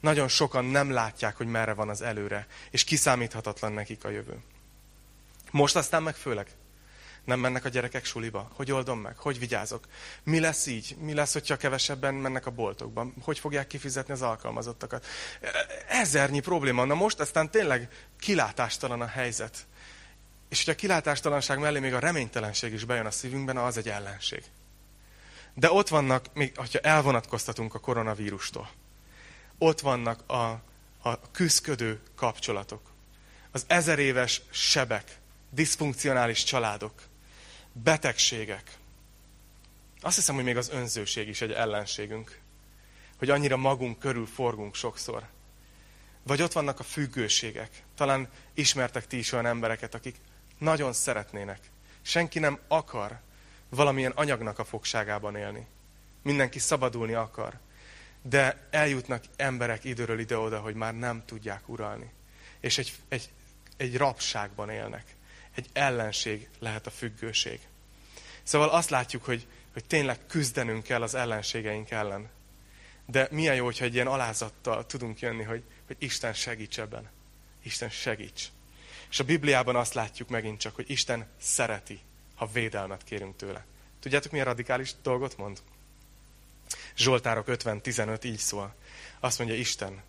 Nagyon 0.00 0.28
sokan 0.28 0.64
nem 0.64 0.90
látják, 0.90 1.36
hogy 1.36 1.46
merre 1.46 1.74
van 1.74 1.88
az 1.88 2.02
előre, 2.02 2.46
és 2.70 2.84
kiszámíthatatlan 2.84 3.72
nekik 3.72 4.04
a 4.04 4.08
jövő. 4.08 4.42
Most 5.50 5.76
aztán 5.76 6.02
meg 6.02 6.14
főleg. 6.14 6.50
Nem 7.30 7.40
mennek 7.40 7.64
a 7.64 7.68
gyerekek 7.68 8.04
suliba? 8.04 8.50
Hogy 8.54 8.72
oldom 8.72 9.00
meg? 9.00 9.16
Hogy 9.16 9.38
vigyázok? 9.38 9.86
Mi 10.22 10.40
lesz 10.40 10.66
így? 10.66 10.96
Mi 10.98 11.14
lesz, 11.14 11.32
hogyha 11.32 11.56
kevesebben 11.56 12.14
mennek 12.14 12.46
a 12.46 12.50
boltokban? 12.50 13.14
Hogy 13.22 13.38
fogják 13.38 13.66
kifizetni 13.66 14.12
az 14.12 14.22
alkalmazottakat? 14.22 15.06
Ezernyi 15.88 16.40
probléma. 16.40 16.84
Na 16.84 16.94
most 16.94 17.20
aztán 17.20 17.50
tényleg 17.50 17.88
kilátástalan 18.20 19.00
a 19.00 19.06
helyzet. 19.06 19.66
És 20.48 20.56
hogyha 20.56 20.72
a 20.72 20.80
kilátástalanság 20.80 21.58
mellé 21.58 21.78
még 21.78 21.94
a 21.94 21.98
reménytelenség 21.98 22.72
is 22.72 22.84
bejön 22.84 23.06
a 23.06 23.10
szívünkben, 23.10 23.56
az 23.56 23.76
egy 23.76 23.88
ellenség. 23.88 24.44
De 25.54 25.72
ott 25.72 25.88
vannak, 25.88 26.26
még, 26.34 26.56
hogyha 26.56 26.78
elvonatkoztatunk 26.78 27.74
a 27.74 27.78
koronavírustól, 27.78 28.70
ott 29.58 29.80
vannak 29.80 30.30
a, 30.30 30.62
a 31.02 31.30
küzdködő 31.30 32.00
kapcsolatok. 32.16 32.92
Az 33.50 33.64
ezer 33.66 33.98
éves 33.98 34.42
sebek, 34.50 35.18
diszfunkcionális 35.50 36.44
családok, 36.44 37.08
betegségek. 37.72 38.78
Azt 40.00 40.16
hiszem, 40.16 40.34
hogy 40.34 40.44
még 40.44 40.56
az 40.56 40.70
önzőség 40.70 41.28
is 41.28 41.40
egy 41.40 41.52
ellenségünk. 41.52 42.38
Hogy 43.18 43.30
annyira 43.30 43.56
magunk 43.56 43.98
körül 43.98 44.26
forgunk 44.26 44.74
sokszor. 44.74 45.26
Vagy 46.22 46.42
ott 46.42 46.52
vannak 46.52 46.80
a 46.80 46.82
függőségek. 46.82 47.82
Talán 47.94 48.28
ismertek 48.54 49.06
ti 49.06 49.18
is 49.18 49.32
olyan 49.32 49.46
embereket, 49.46 49.94
akik 49.94 50.16
nagyon 50.58 50.92
szeretnének. 50.92 51.58
Senki 52.02 52.38
nem 52.38 52.58
akar, 52.68 53.20
valamilyen 53.68 54.12
anyagnak 54.14 54.58
a 54.58 54.64
fogságában 54.64 55.36
élni. 55.36 55.66
Mindenki 56.22 56.58
szabadulni 56.58 57.12
akar. 57.12 57.58
De 58.22 58.68
eljutnak 58.70 59.24
emberek 59.36 59.84
időről 59.84 60.18
ide-oda, 60.18 60.60
hogy 60.60 60.74
már 60.74 60.94
nem 60.98 61.24
tudják 61.24 61.68
uralni. 61.68 62.10
És 62.60 62.78
egy, 62.78 62.92
egy, 63.08 63.30
egy 63.76 63.96
rabságban 63.96 64.70
élnek. 64.70 65.04
Egy 65.60 65.68
ellenség 65.72 66.48
lehet 66.58 66.86
a 66.86 66.90
függőség. 66.90 67.60
Szóval 68.42 68.68
azt 68.68 68.90
látjuk, 68.90 69.24
hogy, 69.24 69.46
hogy 69.72 69.84
tényleg 69.84 70.26
küzdenünk 70.26 70.82
kell 70.82 71.02
az 71.02 71.14
ellenségeink 71.14 71.90
ellen. 71.90 72.30
De 73.06 73.28
milyen 73.30 73.54
jó, 73.54 73.64
hogyha 73.64 73.84
egy 73.84 73.94
ilyen 73.94 74.06
alázattal 74.06 74.86
tudunk 74.86 75.20
jönni, 75.20 75.42
hogy, 75.42 75.62
hogy 75.86 75.96
Isten 75.98 76.34
segíts 76.34 76.78
ebben. 76.78 77.10
Isten 77.62 77.90
segíts. 77.90 78.46
És 79.10 79.20
a 79.20 79.24
Bibliában 79.24 79.76
azt 79.76 79.94
látjuk 79.94 80.28
megint 80.28 80.60
csak, 80.60 80.74
hogy 80.74 80.90
Isten 80.90 81.26
szereti 81.40 82.00
ha 82.34 82.46
védelmet 82.46 83.04
kérünk 83.04 83.36
tőle. 83.36 83.64
Tudjátok, 84.00 84.30
milyen 84.30 84.46
radikális 84.46 84.94
dolgot 85.02 85.36
mond? 85.36 85.62
Zsoltárok 86.96 87.46
50-15 87.48 88.24
így 88.24 88.38
szól. 88.38 88.74
Azt 89.18 89.38
mondja, 89.38 89.56
Isten, 89.56 90.02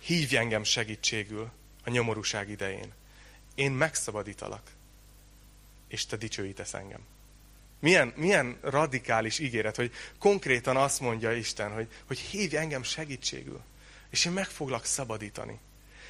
hívj 0.00 0.36
engem 0.36 0.64
segítségül 0.64 1.50
a 1.84 1.90
nyomorúság 1.90 2.48
idején. 2.48 2.92
Én 3.54 3.72
megszabadítalak, 3.72 4.70
és 5.88 6.06
te 6.06 6.16
dicsőítesz 6.16 6.74
engem. 6.74 7.00
Milyen, 7.80 8.12
milyen 8.16 8.58
radikális 8.62 9.38
ígéret, 9.38 9.76
hogy 9.76 9.92
konkrétan 10.18 10.76
azt 10.76 11.00
mondja 11.00 11.32
Isten, 11.32 11.72
hogy, 11.72 11.88
hogy 12.06 12.18
hívj 12.18 12.56
engem 12.56 12.82
segítségül, 12.82 13.60
és 14.10 14.24
én 14.24 14.32
meg 14.32 14.46
foglak 14.46 14.84
szabadítani. 14.84 15.58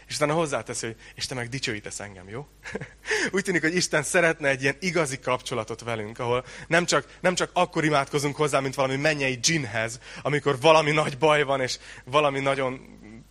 És 0.07 0.15
utána 0.15 0.33
hozzátesz, 0.33 0.81
hogy 0.81 0.97
és 1.15 1.27
te 1.27 1.35
meg 1.35 1.49
dicsőítesz 1.49 2.01
engem, 2.01 2.29
jó? 2.29 2.47
Úgy 3.33 3.43
tűnik, 3.43 3.61
hogy 3.61 3.75
Isten 3.75 4.03
szeretne 4.03 4.49
egy 4.49 4.63
ilyen 4.63 4.77
igazi 4.81 5.19
kapcsolatot 5.19 5.81
velünk, 5.81 6.19
ahol 6.19 6.45
nem 6.67 6.85
csak, 6.85 7.19
nem 7.21 7.35
csak 7.35 7.51
akkor 7.53 7.85
imádkozunk 7.85 8.37
hozzá, 8.37 8.61
mint 8.61 8.75
valami 8.75 8.97
mennyei 8.97 9.35
dzsinhez, 9.35 10.01
amikor 10.23 10.61
valami 10.61 10.91
nagy 10.91 11.19
baj 11.19 11.43
van, 11.43 11.61
és 11.61 11.79
valami 12.05 12.41
nagyon 12.41 12.81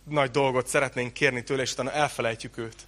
nagy 0.04 0.30
dolgot 0.30 0.66
szeretnénk 0.66 1.12
kérni 1.12 1.42
tőle, 1.42 1.62
és 1.62 1.72
utána 1.72 1.92
elfelejtjük 1.92 2.58
őt. 2.58 2.86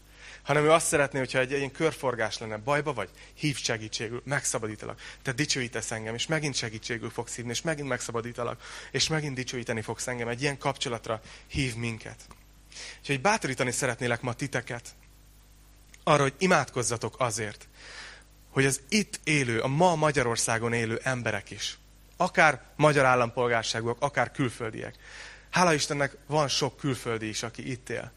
Hanem 0.49 0.65
ő 0.65 0.71
azt 0.71 0.87
szeretné, 0.87 1.19
hogyha 1.19 1.39
egy, 1.39 1.51
ilyen 1.51 1.71
körforgás 1.71 2.39
lenne. 2.39 2.57
Bajba 2.57 2.93
vagy? 2.93 3.09
Hívj 3.35 3.61
segítségül, 3.63 4.23
megszabadítalak. 4.25 5.01
Te 5.23 5.33
dicsőítesz 5.33 5.91
engem, 5.91 6.15
és 6.15 6.27
megint 6.27 6.55
segítségül 6.55 7.11
fogsz 7.11 7.35
hívni, 7.35 7.51
és 7.51 7.63
megint 7.63 7.89
megszabadítalak, 7.89 8.63
és 8.91 9.09
megint 9.09 9.35
dicsőíteni 9.35 9.81
fogsz 9.81 10.07
engem. 10.07 10.29
Egy 10.29 10.43
ilyen 10.43 10.59
kapcsolatra 10.59 11.21
hív 11.47 11.77
minket. 11.77 12.27
Úgyhogy 13.01 13.21
bátorítani 13.21 13.71
szeretnélek 13.71 14.21
ma 14.21 14.33
titeket 14.33 14.95
arra, 16.05 16.23
hogy 16.23 16.35
imádkozzatok 16.39 17.15
azért, 17.19 17.69
hogy 18.51 18.65
az 18.67 18.81
itt 18.89 19.21
élő, 19.25 19.61
a 19.61 19.67
ma 19.67 19.95
Magyarországon 19.95 20.73
élő 20.73 21.01
emberek 21.03 21.51
is, 21.51 21.79
akár 22.17 22.63
magyar 22.77 23.05
állampolgárságúak, 23.05 23.97
akár 24.01 24.31
külföldiek. 24.31 24.95
Hála 25.51 25.75
Istennek 25.75 26.17
van 26.27 26.49
sok 26.49 26.77
külföldi 26.77 27.29
is, 27.29 27.43
aki 27.43 27.71
itt 27.71 27.89
él. 27.89 28.17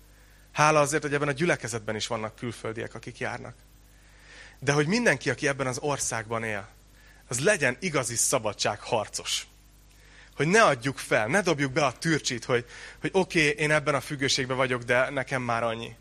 Hála 0.52 0.80
azért, 0.80 1.02
hogy 1.02 1.14
ebben 1.14 1.28
a 1.28 1.32
gyülekezetben 1.32 1.96
is 1.96 2.08
vannak 2.08 2.36
külföldiek, 2.36 2.96
akik 2.96 3.18
járnak. 3.18 3.56
De 4.60 4.72
hogy 4.72 4.88
mindenki, 4.88 5.30
aki 5.30 5.48
ebben 5.48 5.68
az 5.68 5.80
országban 5.80 6.44
él, 6.44 6.68
az 7.28 7.40
legyen 7.40 7.78
igazi 7.80 8.16
szabadságharcos. 8.16 9.48
Hogy 10.36 10.48
ne 10.48 10.64
adjuk 10.64 10.98
fel, 10.98 11.28
ne 11.28 11.42
dobjuk 11.42 11.72
be 11.72 11.86
a 11.86 11.98
türcsit, 11.98 12.46
hogy, 12.46 12.66
hogy 13.02 13.10
oké, 13.14 13.50
okay, 13.50 13.64
én 13.64 13.72
ebben 13.72 13.96
a 13.96 14.02
függőségben 14.02 14.58
vagyok, 14.58 14.84
de 14.84 15.10
nekem 15.10 15.42
már 15.42 15.64
annyi 15.64 15.96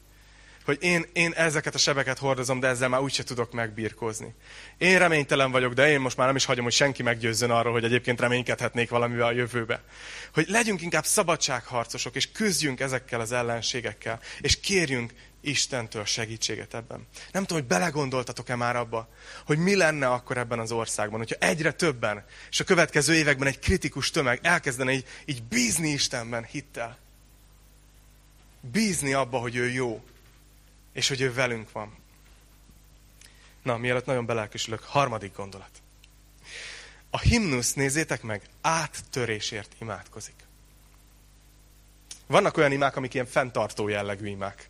hogy 0.64 0.78
én, 0.80 1.06
én 1.12 1.32
ezeket 1.32 1.74
a 1.74 1.78
sebeket 1.78 2.18
hordozom, 2.18 2.60
de 2.60 2.66
ezzel 2.66 2.88
már 2.88 3.00
úgyse 3.00 3.22
tudok 3.22 3.52
megbírkozni. 3.52 4.34
Én 4.78 4.98
reménytelen 4.98 5.50
vagyok, 5.50 5.72
de 5.72 5.90
én 5.90 6.00
most 6.00 6.16
már 6.16 6.26
nem 6.26 6.36
is 6.36 6.44
hagyom, 6.44 6.64
hogy 6.64 6.72
senki 6.72 7.02
meggyőzzön 7.02 7.50
arról, 7.50 7.72
hogy 7.72 7.84
egyébként 7.84 8.20
reménykedhetnék 8.20 8.90
valamivel 8.90 9.26
a 9.26 9.32
jövőbe. 9.32 9.82
Hogy 10.34 10.48
legyünk 10.48 10.82
inkább 10.82 11.04
szabadságharcosok, 11.04 12.14
és 12.16 12.32
küzdjünk 12.32 12.80
ezekkel 12.80 13.20
az 13.20 13.32
ellenségekkel, 13.32 14.20
és 14.40 14.60
kérjünk 14.60 15.12
Istentől 15.42 16.04
segítséget 16.04 16.74
ebben. 16.74 17.06
Nem 17.32 17.44
tudom, 17.44 17.58
hogy 17.58 17.68
belegondoltatok-e 17.68 18.56
már 18.56 18.76
abba, 18.76 19.08
hogy 19.46 19.58
mi 19.58 19.76
lenne 19.76 20.08
akkor 20.08 20.38
ebben 20.38 20.58
az 20.58 20.72
országban, 20.72 21.18
hogyha 21.18 21.46
egyre 21.46 21.72
többen, 21.72 22.24
és 22.50 22.60
a 22.60 22.64
következő 22.64 23.14
években 23.14 23.48
egy 23.48 23.58
kritikus 23.58 24.10
tömeg 24.10 24.38
elkezdene 24.42 24.92
így, 24.92 25.04
így 25.24 25.42
bízni 25.42 25.88
Istenben 25.88 26.44
hittel. 26.44 26.98
Bízni 28.60 29.12
abba, 29.12 29.38
hogy 29.38 29.56
ő 29.56 29.70
jó, 29.70 30.02
és 30.92 31.08
hogy 31.08 31.20
ő 31.20 31.32
velünk 31.32 31.72
van. 31.72 31.96
Na, 33.62 33.76
mielőtt 33.76 34.06
nagyon 34.06 34.26
belelküsülök, 34.26 34.82
harmadik 34.82 35.36
gondolat. 35.36 35.70
A 37.10 37.18
himnusz, 37.18 37.74
nézzétek 37.74 38.22
meg, 38.22 38.42
áttörésért 38.60 39.74
imádkozik. 39.80 40.34
Vannak 42.26 42.56
olyan 42.56 42.72
imák, 42.72 42.96
amik 42.96 43.14
ilyen 43.14 43.26
fenntartó 43.26 43.88
jellegű 43.88 44.26
imák. 44.26 44.68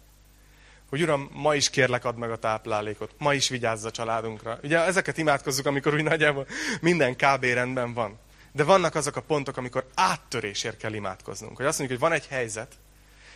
Hogy 0.89 1.03
Uram, 1.03 1.31
ma 1.33 1.55
is 1.55 1.71
kérlek, 1.71 2.05
add 2.05 2.17
meg 2.17 2.31
a 2.31 2.39
táplálékot, 2.39 3.15
ma 3.19 3.35
is 3.35 3.49
vigyázz 3.49 3.85
a 3.85 3.91
családunkra. 3.91 4.59
Ugye 4.63 4.79
ezeket 4.79 5.19
imádkozzuk, 5.19 5.67
amikor 5.67 5.95
úgy 5.95 6.03
nagyjából 6.03 6.47
minden 6.81 7.17
kb. 7.17 7.45
rendben 7.45 7.95
van. 7.95 8.19
De 8.53 8.65
vannak 8.65 8.95
azok 8.95 9.17
a 9.17 9.23
pontok, 9.23 9.57
amikor 9.57 9.89
áttörésért 9.95 10.77
kell 10.77 10.93
imádkoznunk. 10.93 11.57
Hogy 11.57 11.67
azt 11.67 11.79
mondjuk, 11.79 12.01
hogy 12.01 12.11
van 12.11 12.19
egy 12.19 12.27
helyzet, 12.27 12.79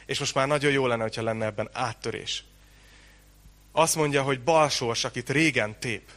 és 0.06 0.18
most 0.18 0.34
már 0.34 0.46
nagyon 0.46 0.72
jó 0.72 0.86
lenne, 0.86 1.02
hogyha 1.02 1.22
lenne 1.22 1.46
ebben 1.46 1.68
áttörés 1.72 2.44
azt 3.76 3.96
mondja, 3.96 4.22
hogy 4.22 4.42
balsors, 4.42 5.04
akit 5.04 5.30
régen 5.30 5.78
tép, 5.78 6.10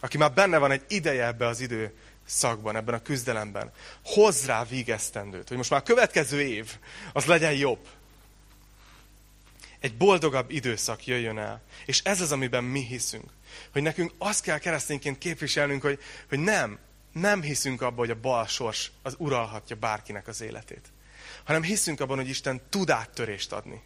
aki 0.00 0.18
már 0.18 0.32
benne 0.32 0.58
van 0.58 0.70
egy 0.70 0.84
ideje 0.88 1.26
ebbe 1.26 1.46
az 1.46 1.60
idő 1.60 1.94
szakban, 2.26 2.76
ebben 2.76 2.94
a 2.94 3.02
küzdelemben, 3.02 3.72
hoz 4.04 4.46
rá 4.46 4.64
vígesztendőt, 4.64 5.48
hogy 5.48 5.56
most 5.56 5.70
már 5.70 5.80
a 5.80 5.82
következő 5.82 6.40
év 6.40 6.76
az 7.12 7.24
legyen 7.24 7.52
jobb. 7.52 7.88
Egy 9.80 9.96
boldogabb 9.96 10.50
időszak 10.50 11.06
jöjjön 11.06 11.38
el. 11.38 11.62
És 11.86 12.00
ez 12.04 12.20
az, 12.20 12.32
amiben 12.32 12.64
mi 12.64 12.80
hiszünk. 12.80 13.30
Hogy 13.72 13.82
nekünk 13.82 14.12
azt 14.18 14.42
kell 14.42 14.58
keresztényként 14.58 15.18
képviselnünk, 15.18 15.82
hogy, 15.82 15.98
hogy 16.28 16.38
nem, 16.38 16.78
nem 17.12 17.42
hiszünk 17.42 17.82
abban, 17.82 17.98
hogy 17.98 18.10
a 18.10 18.20
bal 18.20 18.46
sors 18.46 18.90
az 19.02 19.14
uralhatja 19.18 19.76
bárkinek 19.76 20.28
az 20.28 20.40
életét. 20.40 20.92
Hanem 21.44 21.62
hiszünk 21.62 22.00
abban, 22.00 22.16
hogy 22.16 22.28
Isten 22.28 22.60
tud 22.68 22.90
áttörést 22.90 23.52
adni. 23.52 23.82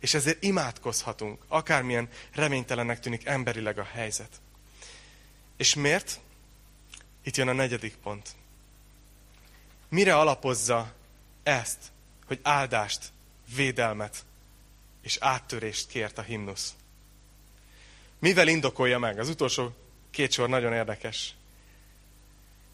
És 0.00 0.14
ezért 0.14 0.42
imádkozhatunk, 0.42 1.44
akármilyen 1.48 2.08
reménytelennek 2.32 3.00
tűnik 3.00 3.26
emberileg 3.26 3.78
a 3.78 3.84
helyzet. 3.84 4.40
És 5.56 5.74
miért? 5.74 6.20
Itt 7.22 7.36
jön 7.36 7.48
a 7.48 7.52
negyedik 7.52 7.96
pont. 7.96 8.28
Mire 9.88 10.16
alapozza 10.16 10.94
ezt, 11.42 11.78
hogy 12.26 12.40
áldást, 12.42 13.12
védelmet 13.54 14.24
és 15.02 15.16
áttörést 15.20 15.88
kért 15.88 16.18
a 16.18 16.22
himnusz? 16.22 16.74
Mivel 18.18 18.48
indokolja 18.48 18.98
meg? 18.98 19.18
Az 19.18 19.28
utolsó 19.28 19.74
két 20.10 20.32
sor 20.32 20.48
nagyon 20.48 20.72
érdekes. 20.72 21.34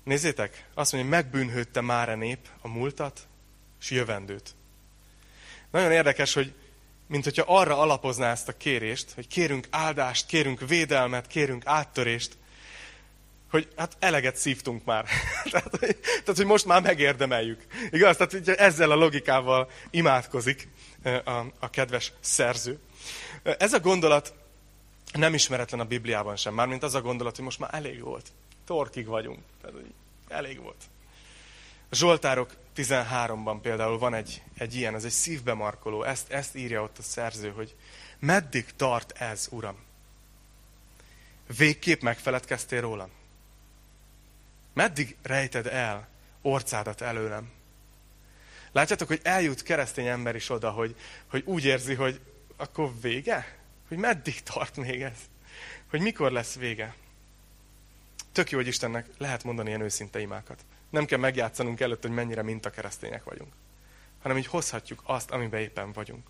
Nézzétek, 0.05 0.67
azt 0.75 0.93
mondja, 0.93 1.11
hogy 1.11 1.23
megbűnhődte 1.23 1.81
már 1.81 2.09
a 2.09 2.15
nép 2.15 2.49
a 2.61 2.69
múltat 2.69 3.27
és 3.81 3.91
jövendőt. 3.91 4.55
Nagyon 5.71 5.93
érdekes, 5.93 6.33
hogy 6.33 6.55
mint 7.13 7.25
hogyha 7.25 7.45
arra 7.47 7.79
alapozná 7.79 8.31
ezt 8.31 8.49
a 8.49 8.57
kérést, 8.57 9.13
hogy 9.15 9.29
kérünk 9.29 9.67
áldást, 9.71 10.27
kérünk 10.27 10.61
védelmet, 10.69 11.27
kérünk 11.27 11.67
áttörést, 11.67 12.37
hogy 13.51 13.69
hát 13.77 13.97
eleget 13.99 14.37
szívtunk 14.37 14.85
már. 14.85 15.05
tehát, 15.51 15.77
hogy, 15.77 15.97
tehát, 16.01 16.37
hogy 16.37 16.47
most 16.47 16.65
már 16.65 16.83
megérdemeljük. 16.83 17.67
Igaz? 17.91 18.17
Tehát 18.17 18.33
hogy 18.33 18.49
ezzel 18.49 18.91
a 18.91 18.95
logikával 18.95 19.71
imádkozik 19.91 20.69
a, 21.25 21.31
a 21.59 21.71
kedves 21.71 22.13
szerző. 22.21 22.79
Ez 23.43 23.73
a 23.73 23.81
gondolat 23.81 24.35
nem 25.13 25.35
ismeretlen 25.35 25.81
a 25.81 25.85
Bibliában 25.85 26.37
sem, 26.37 26.55
mármint 26.55 26.83
az 26.83 26.95
a 26.95 27.01
gondolat, 27.01 27.37
hogy 27.37 27.45
most 27.45 27.59
már 27.59 27.75
elég 27.75 28.03
volt. 28.03 28.33
Torkig 28.67 29.07
vagyunk. 29.07 29.39
Tehát, 29.61 29.77
hogy 29.77 29.93
elég 30.29 30.63
volt. 30.63 30.83
A 31.93 31.95
Zsoltárok 31.95 32.57
13-ban 32.77 33.59
például 33.63 33.99
van 33.99 34.15
egy, 34.15 34.43
egy 34.59 34.75
ilyen, 34.75 34.95
ez 34.95 35.05
egy 35.05 35.11
szívbe 35.11 35.55
markoló, 35.55 36.03
ezt, 36.03 36.31
ezt 36.31 36.57
írja 36.57 36.83
ott 36.83 36.99
a 36.99 37.03
szerző, 37.03 37.51
hogy 37.51 37.75
meddig 38.19 38.67
tart 38.77 39.11
ez, 39.11 39.49
Uram? 39.51 39.77
Végképp 41.57 42.01
megfeledkeztél 42.01 42.81
rólam? 42.81 43.11
Meddig 44.73 45.17
rejted 45.23 45.67
el 45.67 46.09
orcádat 46.43 47.01
előlem? 47.01 47.51
Látjátok, 48.71 49.09
hogy 49.09 49.21
eljut 49.23 49.63
keresztény 49.63 50.07
ember 50.07 50.35
is 50.35 50.51
oda, 50.51 50.71
hogy, 50.71 50.97
hogy 51.27 51.43
úgy 51.47 51.65
érzi, 51.65 51.95
hogy 51.95 52.21
akkor 52.57 52.93
vége? 53.01 53.59
Hogy 53.89 53.97
meddig 53.97 54.43
tart 54.43 54.77
még 54.77 55.03
ez? 55.03 55.19
Hogy 55.91 56.01
mikor 56.01 56.33
lesz 56.33 56.55
vége? 56.55 56.95
Tök 58.33 58.51
jó, 58.51 58.59
hogy 58.59 58.67
Istennek 58.67 59.07
lehet 59.19 59.45
mondani 59.45 59.69
ilyen 59.69 59.81
őszinte 59.81 60.21
imákat. 60.21 60.65
Nem 60.93 61.05
kell 61.05 61.19
megjátszanunk 61.19 61.81
előtt, 61.81 62.03
hogy 62.03 62.11
mennyire 62.11 62.43
minta 62.43 62.71
keresztények 62.71 63.25
vagyunk 63.25 63.53
hanem 64.23 64.37
így 64.37 64.47
hozhatjuk 64.47 65.03
azt, 65.05 65.31
amiben 65.31 65.61
éppen 65.61 65.93
vagyunk. 65.93 66.27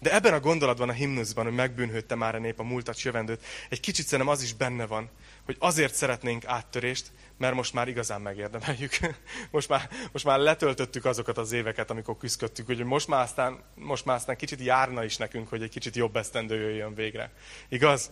De 0.00 0.14
ebben 0.14 0.32
a 0.32 0.40
gondolatban, 0.40 0.88
a 0.88 0.92
himnuszban, 0.92 1.44
hogy 1.44 1.54
megbűnhődte 1.54 2.14
már 2.14 2.34
a 2.34 2.38
nép 2.38 2.60
a 2.60 2.62
múltat 2.62 3.02
jövendőt, 3.02 3.44
egy 3.68 3.80
kicsit 3.80 4.06
szerintem 4.06 4.34
az 4.34 4.42
is 4.42 4.54
benne 4.54 4.86
van, 4.86 5.10
hogy 5.44 5.56
azért 5.58 5.94
szeretnénk 5.94 6.44
áttörést, 6.44 7.10
mert 7.38 7.54
most 7.54 7.72
már 7.72 7.88
igazán 7.88 8.20
megérdemeljük. 8.20 8.92
Most 9.50 9.68
már, 9.68 9.88
most 10.12 10.24
már 10.24 10.38
letöltöttük 10.38 11.04
azokat 11.04 11.38
az 11.38 11.52
éveket, 11.52 11.90
amikor 11.90 12.16
küzdöttük, 12.16 12.66
hogy 12.66 12.84
most 12.84 13.08
már, 13.08 13.22
aztán, 13.22 13.62
most 13.74 14.04
már 14.04 14.16
aztán 14.16 14.36
kicsit 14.36 14.60
járna 14.60 15.04
is 15.04 15.16
nekünk, 15.16 15.48
hogy 15.48 15.62
egy 15.62 15.70
kicsit 15.70 15.96
jobb 15.96 16.16
esztendő 16.16 16.60
jöjjön 16.60 16.94
végre. 16.94 17.32
Igaz? 17.68 18.10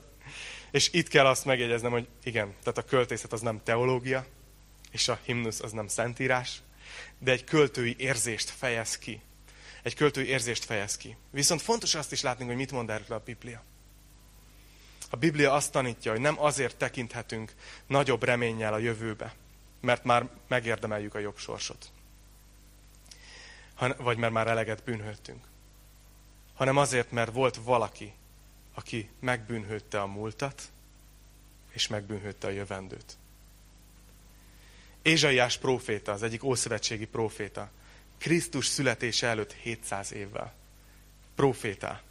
És 0.71 0.93
itt 0.93 1.09
kell 1.09 1.27
azt 1.27 1.45
megjegyeznem, 1.45 1.91
hogy 1.91 2.09
igen, 2.23 2.55
tehát 2.63 2.79
a 2.79 2.85
költészet 2.85 3.33
az 3.33 3.41
nem 3.41 3.61
teológia, 3.65 4.27
és 4.93 5.09
a 5.09 5.19
himnusz 5.25 5.61
az 5.61 5.73
nem 5.73 5.89
szentírás, 5.89 6.63
de 7.19 7.31
egy 7.31 7.45
költői 7.45 7.95
érzést 7.99 8.51
fejez 8.51 8.99
ki. 8.99 9.21
Egy 9.83 9.95
költői 9.95 10.27
érzést 10.27 10.65
fejez 10.65 10.97
ki. 10.97 11.17
Viszont 11.31 11.63
fontos 11.63 11.95
azt 11.95 12.13
is 12.13 12.21
látni, 12.21 12.45
hogy 12.45 12.57
mit 12.57 12.71
mond 12.71 12.91
erről 12.91 13.17
a 13.17 13.23
Biblia. 13.25 13.63
A 15.11 15.17
Biblia 15.17 15.53
azt 15.53 15.73
tanítja, 15.73 16.11
hogy 16.11 16.21
nem 16.21 16.41
azért 16.41 16.77
tekinthetünk 16.77 17.55
nagyobb 17.87 18.23
reménnyel 18.23 18.73
a 18.73 18.79
jövőbe, 18.79 19.35
mert 19.81 20.05
már 20.05 20.29
megérdemeljük 20.49 21.15
a 21.15 21.19
jobb 21.19 21.37
sorsot. 21.37 21.93
Vagy 23.97 24.17
mert 24.17 24.33
már 24.33 24.47
eleget 24.47 24.85
bűnhődtünk. 24.85 25.45
Hanem 26.55 26.77
azért, 26.77 27.11
mert 27.11 27.33
volt 27.33 27.57
valaki, 27.57 28.13
aki 28.75 29.11
megbűnhődte 29.21 30.01
a 30.01 30.07
múltat, 30.07 30.63
és 31.71 31.89
megbűnhődte 31.89 32.47
a 32.47 32.51
jövendőt. 32.51 33.17
Ézsaiás 35.03 35.57
próféta, 35.59 36.13
az 36.13 36.23
egyik 36.23 36.45
ószövetségi 36.45 37.07
próféta, 37.07 37.71
Krisztus 38.19 38.67
születése 38.67 39.27
előtt 39.27 39.53
700 39.53 40.13
évvel. 40.13 40.53
Profétál. 41.35 42.03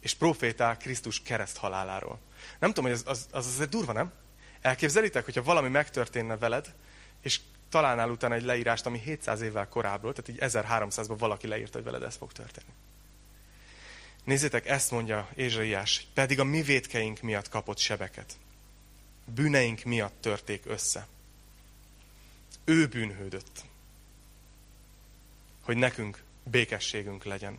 És 0.00 0.14
profétál 0.14 0.76
Krisztus 0.76 1.22
kereszt 1.22 1.56
haláláról. 1.56 2.18
Nem 2.58 2.72
tudom, 2.72 2.90
hogy 2.90 3.00
az, 3.00 3.02
az, 3.06 3.26
az 3.30 3.46
azért 3.46 3.70
durva, 3.70 3.92
nem? 3.92 4.12
Elképzelitek, 4.60 5.24
hogyha 5.24 5.42
valami 5.42 5.68
megtörténne 5.68 6.36
veled, 6.36 6.74
és 7.20 7.40
találnál 7.68 8.10
utána 8.10 8.34
egy 8.34 8.42
leírást, 8.42 8.86
ami 8.86 8.98
700 8.98 9.40
évvel 9.40 9.68
korábbról, 9.68 10.12
tehát 10.12 10.30
így 10.30 10.52
1300-ban 10.52 11.16
valaki 11.18 11.46
leírta, 11.46 11.76
hogy 11.76 11.84
veled 11.84 12.02
ez 12.02 12.16
fog 12.16 12.32
történni. 12.32 12.72
Nézzétek, 14.24 14.68
ezt 14.68 14.90
mondja 14.90 15.28
Ézsaiás, 15.34 16.06
pedig 16.14 16.40
a 16.40 16.44
mi 16.44 16.62
védkeink 16.62 17.20
miatt 17.20 17.48
kapott 17.48 17.78
sebeket 17.78 18.36
bűneink 19.34 19.82
miatt 19.82 20.20
törték 20.20 20.62
össze. 20.66 21.06
Ő 22.64 22.86
bűnhődött, 22.86 23.64
hogy 25.60 25.76
nekünk 25.76 26.22
békességünk 26.42 27.24
legyen. 27.24 27.58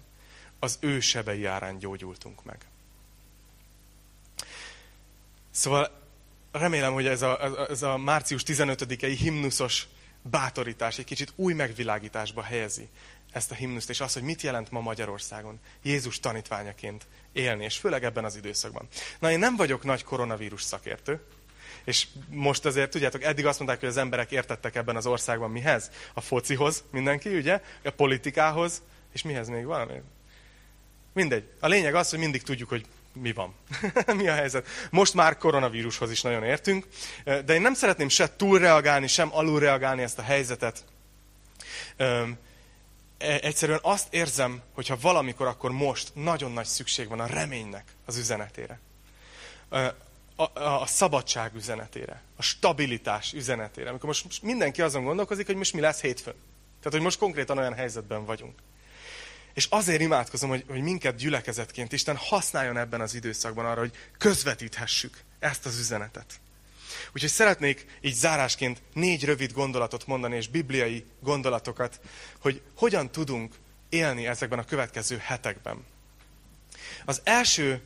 Az 0.59 0.77
ő 0.79 0.99
sebei 0.99 1.45
árán 1.45 1.77
gyógyultunk 1.77 2.43
meg. 2.43 2.65
Szóval 5.51 6.01
remélem, 6.51 6.93
hogy 6.93 7.07
ez 7.07 7.21
a, 7.21 7.67
ez 7.69 7.81
a 7.81 7.97
március 7.97 8.43
15-i 8.45 9.15
himnuszos 9.19 9.87
bátorítás 10.21 10.97
egy 10.97 11.05
kicsit 11.05 11.33
új 11.35 11.53
megvilágításba 11.53 12.41
helyezi 12.41 12.89
ezt 13.31 13.51
a 13.51 13.55
himnuszt, 13.55 13.89
és 13.89 13.99
azt, 13.99 14.13
hogy 14.13 14.23
mit 14.23 14.41
jelent 14.41 14.71
ma 14.71 14.79
Magyarországon 14.79 15.59
Jézus 15.81 16.19
tanítványaként 16.19 17.07
élni, 17.31 17.63
és 17.63 17.77
főleg 17.77 18.03
ebben 18.03 18.25
az 18.25 18.35
időszakban. 18.35 18.87
Na, 19.19 19.31
én 19.31 19.39
nem 19.39 19.55
vagyok 19.55 19.83
nagy 19.83 20.03
koronavírus 20.03 20.61
szakértő, 20.61 21.21
és 21.83 22.07
most 22.29 22.65
azért, 22.65 22.91
tudjátok, 22.91 23.23
eddig 23.23 23.45
azt 23.45 23.59
mondták, 23.59 23.79
hogy 23.79 23.89
az 23.89 23.97
emberek 23.97 24.31
értettek 24.31 24.75
ebben 24.75 24.95
az 24.95 25.05
országban 25.05 25.51
mihez? 25.51 25.91
A 26.13 26.21
focihoz 26.21 26.83
mindenki, 26.91 27.37
ugye? 27.37 27.61
A 27.83 27.89
politikához, 27.89 28.81
és 29.13 29.21
mihez 29.21 29.47
még 29.47 29.65
valami? 29.65 30.01
Mindegy. 31.13 31.43
A 31.59 31.67
lényeg 31.67 31.95
az, 31.95 32.09
hogy 32.09 32.19
mindig 32.19 32.43
tudjuk, 32.43 32.69
hogy 32.69 32.85
mi 33.13 33.33
van. 33.33 33.53
mi 34.17 34.27
a 34.27 34.33
helyzet. 34.33 34.67
Most 34.91 35.13
már 35.13 35.37
koronavírushoz 35.37 36.11
is 36.11 36.21
nagyon 36.21 36.43
értünk, 36.43 36.87
de 37.23 37.53
én 37.53 37.61
nem 37.61 37.73
szeretném 37.73 38.09
se 38.09 38.35
túlreagálni, 38.35 39.07
sem 39.07 39.29
alulreagálni 39.31 40.01
ezt 40.01 40.19
a 40.19 40.21
helyzetet. 40.21 40.83
E, 41.97 42.27
egyszerűen 43.17 43.79
azt 43.81 44.13
érzem, 44.13 44.61
hogyha 44.73 44.97
valamikor, 45.01 45.47
akkor 45.47 45.71
most 45.71 46.11
nagyon 46.13 46.51
nagy 46.51 46.65
szükség 46.65 47.07
van 47.07 47.19
a 47.19 47.25
reménynek 47.25 47.83
az 48.05 48.17
üzenetére. 48.17 48.79
A, 50.39 50.59
a, 50.59 50.85
szabadság 50.85 51.55
üzenetére, 51.55 52.21
a 52.35 52.41
stabilitás 52.41 53.33
üzenetére. 53.33 53.89
Amikor 53.89 54.07
most 54.07 54.41
mindenki 54.41 54.81
azon 54.81 55.03
gondolkozik, 55.03 55.45
hogy 55.45 55.55
most 55.55 55.73
mi 55.73 55.79
lesz 55.79 56.01
hétfőn. 56.01 56.35
Tehát, 56.77 56.91
hogy 56.91 57.01
most 57.01 57.17
konkrétan 57.17 57.57
olyan 57.57 57.73
helyzetben 57.73 58.25
vagyunk. 58.25 58.59
És 59.53 59.67
azért 59.69 60.01
imádkozom, 60.01 60.49
hogy, 60.49 60.63
hogy 60.67 60.81
minket 60.81 61.15
gyülekezetként 61.15 61.91
Isten 61.91 62.15
használjon 62.15 62.77
ebben 62.77 63.01
az 63.01 63.13
időszakban 63.13 63.65
arra, 63.65 63.79
hogy 63.79 63.91
közvetíthessük 64.17 65.17
ezt 65.39 65.65
az 65.65 65.79
üzenetet. 65.79 66.39
Úgyhogy 67.13 67.29
szeretnék 67.29 67.85
így 68.01 68.13
zárásként 68.13 68.81
négy 68.93 69.25
rövid 69.25 69.51
gondolatot 69.51 70.07
mondani, 70.07 70.35
és 70.35 70.47
bibliai 70.47 71.05
gondolatokat, 71.19 71.99
hogy 72.39 72.61
hogyan 72.75 73.11
tudunk 73.11 73.55
élni 73.89 74.27
ezekben 74.27 74.59
a 74.59 74.65
következő 74.65 75.17
hetekben. 75.17 75.85
Az 77.05 77.21
első 77.23 77.81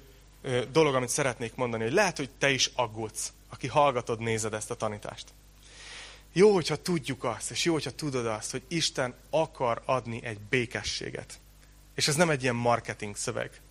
dolog, 0.71 0.95
amit 0.95 1.09
szeretnék 1.09 1.55
mondani, 1.55 1.83
hogy 1.83 1.93
lehet, 1.93 2.17
hogy 2.17 2.29
te 2.29 2.49
is 2.49 2.71
aggódsz, 2.75 3.33
aki 3.49 3.67
hallgatod, 3.67 4.19
nézed 4.19 4.53
ezt 4.53 4.71
a 4.71 4.75
tanítást. 4.75 5.27
Jó, 6.33 6.53
hogyha 6.53 6.75
tudjuk 6.75 7.23
azt, 7.23 7.51
és 7.51 7.63
jó, 7.63 7.73
hogyha 7.73 7.91
tudod 7.91 8.25
azt, 8.25 8.51
hogy 8.51 8.63
Isten 8.67 9.13
akar 9.29 9.81
adni 9.85 10.23
egy 10.23 10.39
békességet. 10.39 11.39
És 11.95 12.07
ez 12.07 12.15
nem 12.15 12.29
egy 12.29 12.43
ilyen 12.43 12.55
marketing 12.55 13.15
szöveg. 13.15 13.61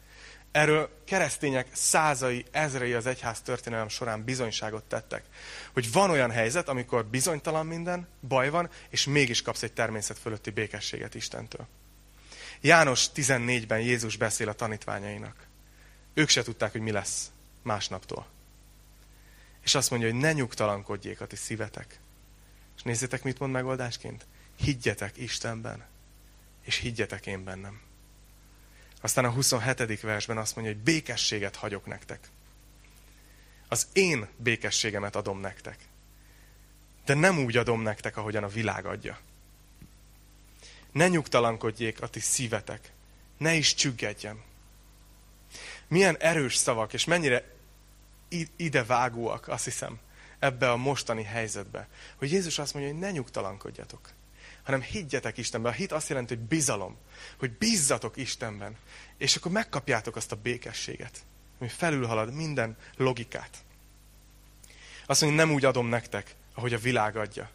Erről 0.53 0.91
keresztények 1.05 1.69
százai, 1.73 2.45
ezrei 2.51 2.93
az 2.93 3.07
egyház 3.07 3.41
történelem 3.41 3.89
során 3.89 4.25
bizonyságot 4.25 4.85
tettek. 4.85 5.25
Hogy 5.73 5.93
van 5.93 6.11
olyan 6.11 6.31
helyzet, 6.31 6.69
amikor 6.69 7.07
bizonytalan 7.07 7.67
minden, 7.67 8.09
baj 8.29 8.51
van, 8.51 8.71
és 8.89 9.05
mégis 9.05 9.43
kapsz 9.43 9.63
egy 9.63 9.73
természet 9.73 10.19
fölötti 10.19 10.51
békességet 10.51 11.15
Istentől. 11.15 11.67
János 12.61 13.07
14-ben 13.15 13.81
Jézus 13.81 14.17
beszél 14.17 14.49
a 14.49 14.53
tanítványainak. 14.53 15.49
Ők 16.15 16.29
se 16.29 16.43
tudták, 16.43 16.73
hogy 16.73 16.81
mi 16.81 16.91
lesz 16.91 17.31
másnaptól. 17.63 18.27
És 19.63 19.75
azt 19.75 19.91
mondja, 19.91 20.11
hogy 20.11 20.21
ne 20.21 20.33
nyugtalankodjék 20.33 21.21
a 21.21 21.27
ti 21.27 21.37
szívetek. 21.37 22.01
És 22.77 22.83
nézzétek, 22.83 23.23
mit 23.23 23.39
mond 23.39 23.53
megoldásként? 23.53 24.27
Higgyetek 24.57 25.17
Istenben, 25.17 25.87
és 26.63 26.77
higgyetek 26.77 27.27
én 27.27 27.45
bennem. 27.45 27.81
Aztán 29.01 29.25
a 29.25 29.31
27. 29.31 30.01
versben 30.01 30.39
azt 30.39 30.57
mondja, 30.57 30.75
hogy 30.75 30.83
békességet 30.83 31.57
hagyok 31.57 31.87
nektek. 31.87 32.29
Az 33.69 33.87
én 33.93 34.29
békességemet 34.37 35.17
adom 35.17 35.41
nektek. 35.41 35.79
De 37.05 37.15
nem 37.15 37.39
úgy 37.39 37.57
adom 37.57 37.83
nektek, 37.83 38.17
ahogyan 38.17 38.45
a 38.45 38.49
világ 38.49 38.87
adja. 38.87 39.19
Ne 40.93 41.09
nyugtalankodjék 41.09 42.03
a 42.03 42.09
ti 42.09 42.21
szívetek. 42.21 42.93
Ne 43.37 43.55
is 43.55 43.75
csüggedjen. 43.75 44.43
Milyen 45.91 46.17
erős 46.17 46.57
szavak, 46.57 46.93
és 46.93 47.05
mennyire 47.05 47.55
ide 48.57 48.85
vágóak, 48.85 49.49
azt 49.49 49.65
hiszem, 49.65 49.99
ebbe 50.39 50.71
a 50.71 50.77
mostani 50.77 51.23
helyzetbe. 51.23 51.89
Hogy 52.17 52.31
Jézus 52.33 52.59
azt 52.59 52.75
mondja, 52.75 52.93
hogy 52.93 53.01
ne 53.01 53.11
nyugtalankodjatok 53.11 54.13
hanem 54.63 54.83
higgyetek 54.83 55.39
Istenbe. 55.39 55.69
A 55.69 55.73
hit 55.73 55.93
azt 55.93 56.09
jelenti, 56.09 56.35
hogy 56.35 56.45
bizalom, 56.45 56.97
hogy 57.39 57.53
bízzatok 57.53 58.17
Istenben, 58.17 58.77
és 59.19 59.37
akkor 59.37 59.53
megkapjátok 59.53 60.17
azt 60.17 60.33
a 60.33 60.37
békességet, 60.37 61.25
ami 61.59 61.69
felülhalad 61.69 62.35
minden 62.35 62.77
logikát. 62.97 63.59
Azt 65.07 65.21
mondja, 65.21 65.45
nem 65.45 65.55
úgy 65.55 65.65
adom 65.65 65.87
nektek, 65.87 66.35
ahogy 66.55 66.75
a 66.75 66.79
világ 66.79 67.17
adja. 67.17 67.51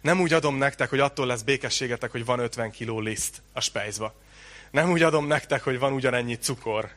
Nem 0.00 0.20
úgy 0.20 0.32
adom 0.32 0.56
nektek, 0.56 0.88
hogy 0.88 1.00
attól 1.00 1.26
lesz 1.26 1.42
békességetek, 1.42 2.10
hogy 2.10 2.24
van 2.24 2.38
50 2.38 2.70
kiló 2.70 3.00
liszt 3.00 3.42
a 3.52 3.60
spejzba. 3.60 4.14
Nem 4.70 4.90
úgy 4.90 5.02
adom 5.02 5.26
nektek, 5.26 5.62
hogy 5.62 5.78
van 5.78 5.92
ugyanennyi 5.92 6.36
cukor. 6.36 6.90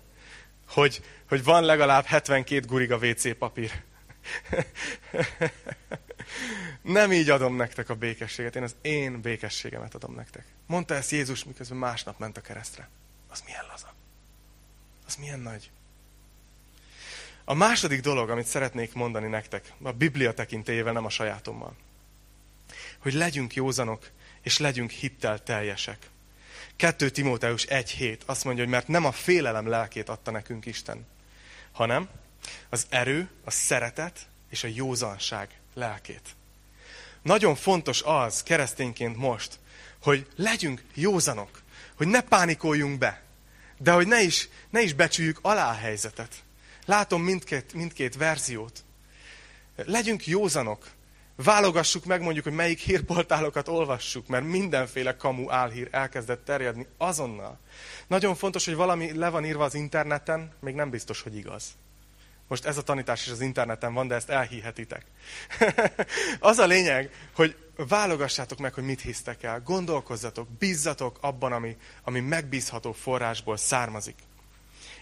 Hogy, 0.74 1.04
hogy 1.28 1.44
van 1.44 1.64
legalább 1.64 2.06
72 2.06 2.66
guriga 2.68 2.98
WC 2.98 3.38
papír. 3.38 3.84
Nem 6.82 7.12
így 7.12 7.30
adom 7.30 7.56
nektek 7.56 7.90
a 7.90 7.96
békességet, 7.96 8.56
én 8.56 8.64
az 8.64 8.76
én 8.82 9.22
békességemet 9.22 9.96
adom 9.96 10.16
nektek. 10.16 10.46
Mondta 10.66 10.94
ezt 10.94 11.12
Jézus, 11.12 11.44
miközben 11.44 11.78
másnap 11.78 12.20
ment 12.20 12.38
a 12.38 12.42
keresztre. 12.42 12.90
Az 13.30 13.44
milyen 13.46 13.66
laza? 13.72 13.94
Az 15.06 15.16
milyen 15.16 15.40
nagy? 15.40 15.72
A 17.44 17.54
második 17.54 18.02
dolog, 18.02 18.30
amit 18.30 18.46
szeretnék 18.46 18.94
mondani 18.94 19.28
nektek, 19.28 19.74
a 19.82 19.92
Biblia 19.92 20.34
tekintélyével, 20.34 20.94
nem 20.94 21.06
a 21.06 21.10
sajátommal, 21.10 21.76
hogy 23.00 23.14
legyünk 23.14 23.54
józanok, 23.54 24.10
és 24.42 24.58
legyünk 24.58 24.92
hittel 24.92 25.44
teljesek. 25.44 26.10
2 26.76 27.10
Timóteus 27.10 27.66
1.7 27.66 28.18
azt 28.26 28.44
mondja, 28.44 28.64
hogy 28.64 28.72
mert 28.72 28.88
nem 28.88 29.06
a 29.06 29.12
félelem 29.12 29.68
lelkét 29.68 30.10
adta 30.10 30.32
nekünk 30.32 30.66
Isten, 30.66 31.06
hanem 31.72 32.10
az 32.70 32.86
erő, 32.90 33.30
a 33.44 33.52
szeretet 33.52 34.20
és 34.50 34.64
a 34.64 34.70
józanság 34.74 35.60
lelkét. 35.74 36.30
Nagyon 37.22 37.56
fontos 37.56 38.02
az 38.02 38.44
keresztényként 38.44 39.18
most, 39.18 39.60
hogy 40.02 40.28
legyünk 40.36 40.84
józanok, 40.94 41.62
hogy 41.96 42.08
ne 42.08 42.22
pánikoljunk 42.22 42.98
be, 42.98 43.22
de 43.78 43.92
hogy 43.92 44.08
ne 44.08 44.22
is, 44.22 44.50
ne 44.70 44.82
is 44.82 44.94
becsüljük 44.94 45.40
alá 45.42 45.70
a 45.70 45.74
helyzetet. 45.74 46.44
Látom 46.86 47.22
mindkét, 47.22 47.74
mindkét 47.74 48.16
verziót. 48.16 48.84
Legyünk 49.76 50.28
józanok. 50.28 50.90
Válogassuk 51.36 52.06
meg 52.06 52.22
mondjuk, 52.22 52.44
hogy 52.44 52.54
melyik 52.54 52.80
hírportálokat 52.80 53.68
olvassuk, 53.68 54.28
mert 54.28 54.46
mindenféle 54.46 55.16
kamu 55.16 55.52
álhír 55.52 55.88
elkezdett 55.92 56.46
terjedni 56.46 56.88
azonnal. 56.98 57.60
Nagyon 58.08 58.36
fontos, 58.36 58.66
hogy 58.66 58.76
valami 58.76 59.18
le 59.18 59.30
van 59.30 59.46
írva 59.46 59.64
az 59.64 59.74
interneten, 59.74 60.52
még 60.60 60.76
nem 60.76 60.90
biztos, 60.90 61.22
hogy 61.22 61.36
igaz. 61.36 61.64
Most 62.48 62.66
ez 62.66 62.78
a 62.78 62.82
tanítás 62.82 63.26
is 63.26 63.32
az 63.32 63.42
interneten 63.42 63.94
van, 63.94 64.08
de 64.08 64.16
ezt 64.16 64.30
elhihetitek. 64.30 65.06
az 66.40 66.58
a 66.58 66.66
lényeg, 66.66 67.12
hogy 67.36 67.56
válogassátok 67.76 68.58
meg, 68.58 68.74
hogy 68.74 68.84
mit 68.84 69.02
hisztek 69.02 69.44
el. 69.44 69.62
Gondolkozzatok, 69.62 70.50
bízzatok 70.50 71.18
abban, 71.22 71.52
ami, 71.52 71.78
ami 72.04 72.20
megbízható 72.20 72.92
forrásból 72.92 73.58
származik. 73.58 74.16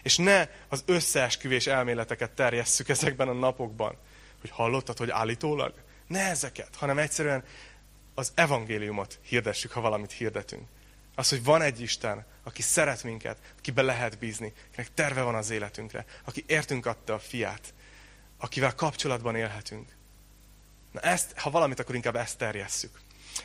És 0.02 0.16
ne 0.16 0.48
az 0.68 0.82
összeesküvés 0.86 1.66
elméleteket 1.66 2.30
terjesszük 2.30 2.88
ezekben 2.88 3.28
a 3.28 3.32
napokban. 3.32 3.96
Hogy 4.40 4.50
hallottad, 4.50 4.98
hogy 4.98 5.10
állítólag? 5.10 5.74
Ne 6.06 6.28
ezeket, 6.28 6.76
hanem 6.76 6.98
egyszerűen 6.98 7.44
az 8.14 8.32
evangéliumot 8.34 9.18
hirdessük, 9.22 9.72
ha 9.72 9.80
valamit 9.80 10.12
hirdetünk. 10.12 10.68
Az, 11.14 11.28
hogy 11.28 11.44
van 11.44 11.62
egy 11.62 11.80
Isten, 11.80 12.26
aki 12.42 12.62
szeret 12.62 13.02
minket, 13.02 13.38
akibe 13.58 13.82
lehet 13.82 14.18
bízni, 14.18 14.52
akinek 14.68 14.94
terve 14.94 15.22
van 15.22 15.34
az 15.34 15.50
életünkre, 15.50 16.04
aki 16.24 16.44
értünk 16.46 16.86
adta 16.86 17.14
a 17.14 17.18
fiát, 17.18 17.74
akivel 18.38 18.74
kapcsolatban 18.74 19.36
élhetünk. 19.36 19.88
Na 20.92 21.00
ezt, 21.00 21.38
ha 21.38 21.50
valamit, 21.50 21.80
akkor 21.80 21.94
inkább 21.94 22.16
ezt 22.16 22.38
terjesszük. 22.38 23.00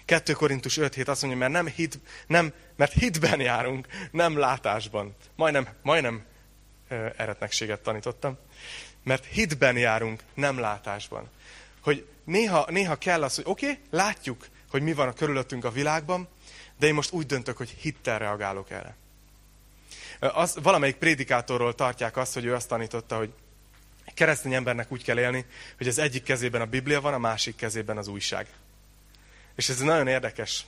2 0.05 0.33
Korintus 0.33 0.77
5 0.77 1.07
azt 1.07 1.21
mondja, 1.21 1.39
mert 1.39 1.51
nem 1.51 1.67
hit, 1.67 1.99
nem, 2.27 2.53
mert 2.75 2.93
hitben 2.93 3.39
járunk, 3.39 3.87
nem 4.11 4.37
látásban. 4.37 5.15
Majdnem, 5.35 5.67
majdnem 5.81 6.25
eretnekséget 7.17 7.81
tanítottam. 7.81 8.37
Mert 9.03 9.25
hitben 9.25 9.77
járunk, 9.77 10.23
nem 10.33 10.59
látásban. 10.59 11.29
Hogy 11.87 12.07
néha, 12.23 12.65
néha 12.69 12.95
kell 12.95 13.23
az, 13.23 13.35
hogy 13.35 13.43
oké, 13.47 13.69
okay, 13.69 13.79
látjuk, 13.89 14.47
hogy 14.69 14.81
mi 14.81 14.93
van 14.93 15.07
a 15.07 15.13
körülöttünk 15.13 15.63
a 15.63 15.71
világban, 15.71 16.27
de 16.79 16.87
én 16.87 16.93
most 16.93 17.11
úgy 17.11 17.25
döntök, 17.25 17.57
hogy 17.57 17.69
hittel 17.69 18.19
reagálok 18.19 18.69
erre. 18.69 18.95
Az, 20.19 20.57
valamelyik 20.61 20.95
prédikátorról 20.95 21.75
tartják 21.75 22.17
azt, 22.17 22.33
hogy 22.33 22.45
ő 22.45 22.53
azt 22.53 22.67
tanította, 22.67 23.17
hogy 23.17 23.33
keresztény 24.13 24.53
embernek 24.53 24.91
úgy 24.91 25.03
kell 25.03 25.19
élni, 25.19 25.45
hogy 25.77 25.87
az 25.87 25.97
egyik 25.97 26.23
kezében 26.23 26.61
a 26.61 26.65
Biblia 26.65 27.01
van, 27.01 27.13
a 27.13 27.17
másik 27.17 27.55
kezében 27.55 27.97
az 27.97 28.07
újság. 28.07 28.47
És 29.55 29.69
ez 29.69 29.79
egy 29.79 29.85
nagyon 29.85 30.07
érdekes 30.07 30.65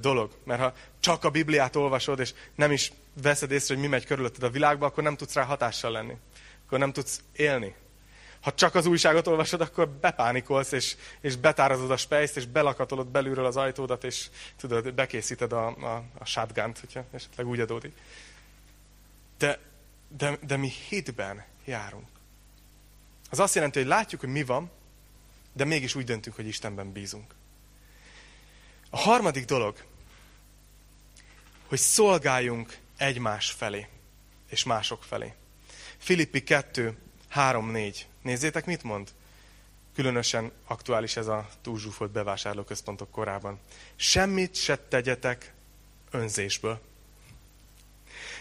dolog, 0.00 0.30
mert 0.44 0.60
ha 0.60 0.74
csak 1.00 1.24
a 1.24 1.30
Bibliát 1.30 1.76
olvasod, 1.76 2.20
és 2.20 2.34
nem 2.54 2.72
is 2.72 2.92
veszed 3.22 3.50
észre, 3.50 3.74
hogy 3.74 3.82
mi 3.82 3.88
megy 3.88 4.06
körülötted 4.06 4.42
a 4.42 4.50
világba, 4.50 4.86
akkor 4.86 5.02
nem 5.02 5.16
tudsz 5.16 5.34
rá 5.34 5.42
hatással 5.42 5.90
lenni. 5.90 6.16
Akkor 6.66 6.78
nem 6.78 6.92
tudsz 6.92 7.20
élni. 7.32 7.74
Ha 8.46 8.54
csak 8.54 8.74
az 8.74 8.86
újságot 8.86 9.26
olvasod, 9.26 9.60
akkor 9.60 9.88
bepánikolsz, 9.88 10.72
és, 10.72 10.96
és 11.20 11.36
betárazod 11.36 11.90
a 11.90 11.96
spejszt, 11.96 12.36
és 12.36 12.46
belakatolod 12.46 13.06
belülről 13.06 13.44
az 13.44 13.56
ajtódat, 13.56 14.04
és 14.04 14.28
tudod, 14.56 14.94
bekészíted 14.94 15.52
a, 15.52 15.66
a, 15.66 16.04
a 16.18 16.24
shotgun 16.24 16.74
hogyha 16.80 17.04
esetleg 17.12 17.46
úgy 17.46 17.60
adódik. 17.60 17.92
De, 19.38 19.58
de, 20.16 20.38
de 20.42 20.56
mi 20.56 20.72
hitben 20.88 21.44
járunk. 21.64 22.06
Az 23.30 23.38
azt 23.38 23.54
jelenti, 23.54 23.78
hogy 23.78 23.88
látjuk, 23.88 24.20
hogy 24.20 24.30
mi 24.30 24.44
van, 24.44 24.70
de 25.52 25.64
mégis 25.64 25.94
úgy 25.94 26.04
döntünk, 26.04 26.36
hogy 26.36 26.46
Istenben 26.46 26.92
bízunk. 26.92 27.34
A 28.90 28.98
harmadik 28.98 29.44
dolog, 29.44 29.84
hogy 31.66 31.78
szolgáljunk 31.78 32.78
egymás 32.96 33.50
felé, 33.50 33.88
és 34.48 34.64
mások 34.64 35.04
felé. 35.04 35.34
Filippi 35.98 36.42
2, 36.42 36.96
3, 37.36 37.70
4. 37.70 38.06
Nézzétek, 38.22 38.66
mit 38.66 38.82
mond? 38.82 39.08
Különösen 39.94 40.52
aktuális 40.66 41.16
ez 41.16 41.26
a 41.26 41.48
túlzsúfolt 41.62 42.10
bevásárlóközpontok 42.10 43.10
korában. 43.10 43.58
Semmit 43.96 44.54
se 44.54 44.76
tegyetek 44.76 45.52
önzésből. 46.10 46.80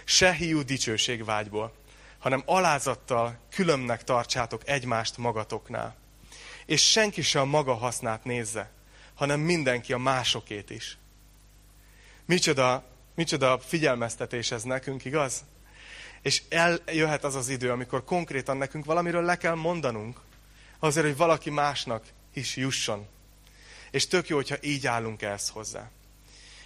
Se 0.03 0.33
hiú 0.33 0.61
dicsőségvágyból, 0.61 1.73
hanem 2.19 2.43
alázattal 2.45 3.37
különnek 3.49 4.03
tartsátok 4.03 4.67
egymást 4.67 5.17
magatoknál. 5.17 5.95
És 6.65 6.91
senki 6.91 7.21
se 7.21 7.39
a 7.39 7.45
maga 7.45 7.73
hasznát 7.73 8.23
nézze, 8.23 8.71
hanem 9.13 9.39
mindenki 9.39 9.93
a 9.93 9.97
másokét 9.97 10.69
is. 10.69 10.97
Micsoda, 12.25 12.83
micsoda 13.15 13.59
figyelmeztetés 13.59 14.51
ez 14.51 14.63
nekünk, 14.63 15.05
igaz? 15.05 15.43
És 16.25 16.41
eljöhet 16.49 17.23
az 17.23 17.35
az 17.35 17.49
idő, 17.49 17.71
amikor 17.71 18.03
konkrétan 18.03 18.57
nekünk 18.57 18.85
valamiről 18.85 19.23
le 19.23 19.37
kell 19.37 19.55
mondanunk, 19.55 20.19
azért, 20.79 21.05
hogy 21.05 21.17
valaki 21.17 21.49
másnak 21.49 22.05
is 22.33 22.55
jusson. 22.55 23.07
És 23.91 24.07
tök 24.07 24.27
jó, 24.27 24.35
hogyha 24.35 24.55
így 24.61 24.87
állunk 24.87 25.21
ehhez 25.21 25.49
hozzá. 25.49 25.89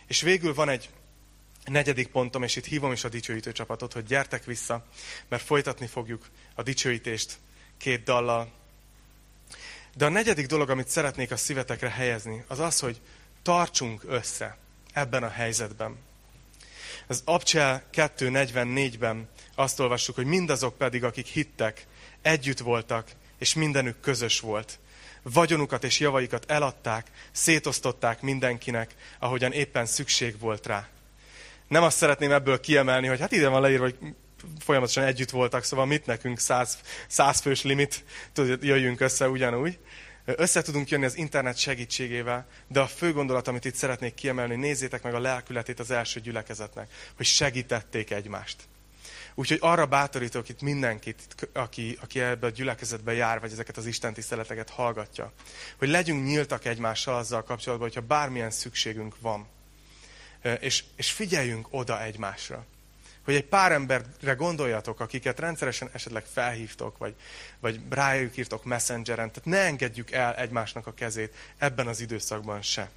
És 0.07 0.21
végül 0.21 0.53
van 0.53 0.69
egy 0.69 0.89
negyedik 1.65 2.07
pontom, 2.07 2.43
és 2.43 2.55
itt 2.55 2.65
hívom 2.65 2.91
is 2.91 3.03
a 3.03 3.09
dicsőítő 3.09 3.51
csapatot, 3.51 3.93
hogy 3.93 4.05
gyertek 4.05 4.45
vissza, 4.45 4.85
mert 5.27 5.43
folytatni 5.43 5.87
fogjuk 5.87 6.29
a 6.55 6.63
dicsőítést 6.63 7.37
két 7.77 8.03
dallal. 8.03 8.51
De 9.95 10.05
a 10.05 10.09
negyedik 10.09 10.47
dolog, 10.47 10.69
amit 10.69 10.87
szeretnék 10.87 11.31
a 11.31 11.37
szívetekre 11.37 11.89
helyezni, 11.89 12.43
az 12.47 12.59
az, 12.59 12.79
hogy 12.79 13.01
tartsunk 13.41 14.03
össze 14.07 14.57
ebben 14.93 15.23
a 15.23 15.29
helyzetben. 15.29 15.97
Az 17.07 17.21
Abcsel 17.25 17.83
2.44-ben 17.93 19.29
azt 19.59 19.79
olvassuk, 19.79 20.15
hogy 20.15 20.25
mindazok 20.25 20.77
pedig, 20.77 21.03
akik 21.03 21.25
hittek, 21.25 21.87
együtt 22.21 22.59
voltak, 22.59 23.11
és 23.37 23.53
mindenük 23.53 23.99
közös 23.99 24.39
volt. 24.39 24.79
Vagyonukat 25.23 25.83
és 25.83 25.99
javaikat 25.99 26.51
eladták, 26.51 27.07
szétosztották 27.31 28.21
mindenkinek, 28.21 28.95
ahogyan 29.19 29.51
éppen 29.51 29.85
szükség 29.85 30.39
volt 30.39 30.65
rá. 30.67 30.87
Nem 31.67 31.83
azt 31.83 31.97
szeretném 31.97 32.31
ebből 32.31 32.59
kiemelni, 32.59 33.07
hogy 33.07 33.19
hát 33.19 33.31
ide 33.31 33.47
van 33.47 33.61
leírva, 33.61 33.83
hogy 33.83 33.97
folyamatosan 34.59 35.03
együtt 35.03 35.29
voltak, 35.29 35.63
szóval 35.63 35.85
mit 35.85 36.05
nekünk 36.05 36.39
száz, 36.39 37.39
fős 37.41 37.63
limit, 37.63 38.03
tudod, 38.33 38.63
jöjjünk 38.63 38.99
össze 38.99 39.29
ugyanúgy. 39.29 39.79
Össze 40.25 40.61
tudunk 40.61 40.89
jönni 40.89 41.05
az 41.05 41.17
internet 41.17 41.57
segítségével, 41.57 42.47
de 42.67 42.79
a 42.79 42.87
fő 42.87 43.13
gondolat, 43.13 43.47
amit 43.47 43.65
itt 43.65 43.75
szeretnék 43.75 44.13
kiemelni, 44.13 44.55
nézzétek 44.55 45.03
meg 45.03 45.13
a 45.13 45.19
lelkületét 45.19 45.79
az 45.79 45.91
első 45.91 46.19
gyülekezetnek, 46.19 46.89
hogy 47.15 47.25
segítették 47.25 48.11
egymást. 48.11 48.57
Úgyhogy 49.39 49.57
arra 49.61 49.85
bátorítok 49.85 50.49
itt 50.49 50.61
mindenkit, 50.61 51.49
aki, 51.53 51.97
aki 52.01 52.19
ebbe 52.19 52.47
a 52.47 52.49
gyülekezetbe 52.49 53.13
jár, 53.13 53.39
vagy 53.39 53.51
ezeket 53.51 53.77
az 53.77 53.85
Isten 53.85 54.13
tiszteleteket 54.13 54.69
hallgatja, 54.69 55.31
hogy 55.77 55.87
legyünk 55.89 56.25
nyíltak 56.25 56.65
egymással 56.65 57.15
azzal 57.15 57.43
kapcsolatban, 57.43 57.87
hogyha 57.87 58.07
bármilyen 58.07 58.51
szükségünk 58.51 59.15
van. 59.19 59.47
És, 60.59 60.83
és 60.95 61.11
figyeljünk 61.11 61.67
oda 61.69 62.01
egymásra. 62.01 62.65
Hogy 63.23 63.35
egy 63.35 63.45
pár 63.45 63.71
emberre 63.71 64.33
gondoljatok, 64.33 64.99
akiket 64.99 65.39
rendszeresen 65.39 65.89
esetleg 65.93 66.25
felhívtok, 66.25 66.97
vagy, 66.97 67.15
vagy 67.59 67.79
rájuk 67.89 68.37
írtok 68.37 68.63
messengeren, 68.63 69.31
tehát 69.31 69.45
ne 69.45 69.59
engedjük 69.59 70.11
el 70.11 70.35
egymásnak 70.35 70.87
a 70.87 70.93
kezét 70.93 71.35
ebben 71.57 71.87
az 71.87 71.99
időszakban 71.99 72.61
se 72.61 72.89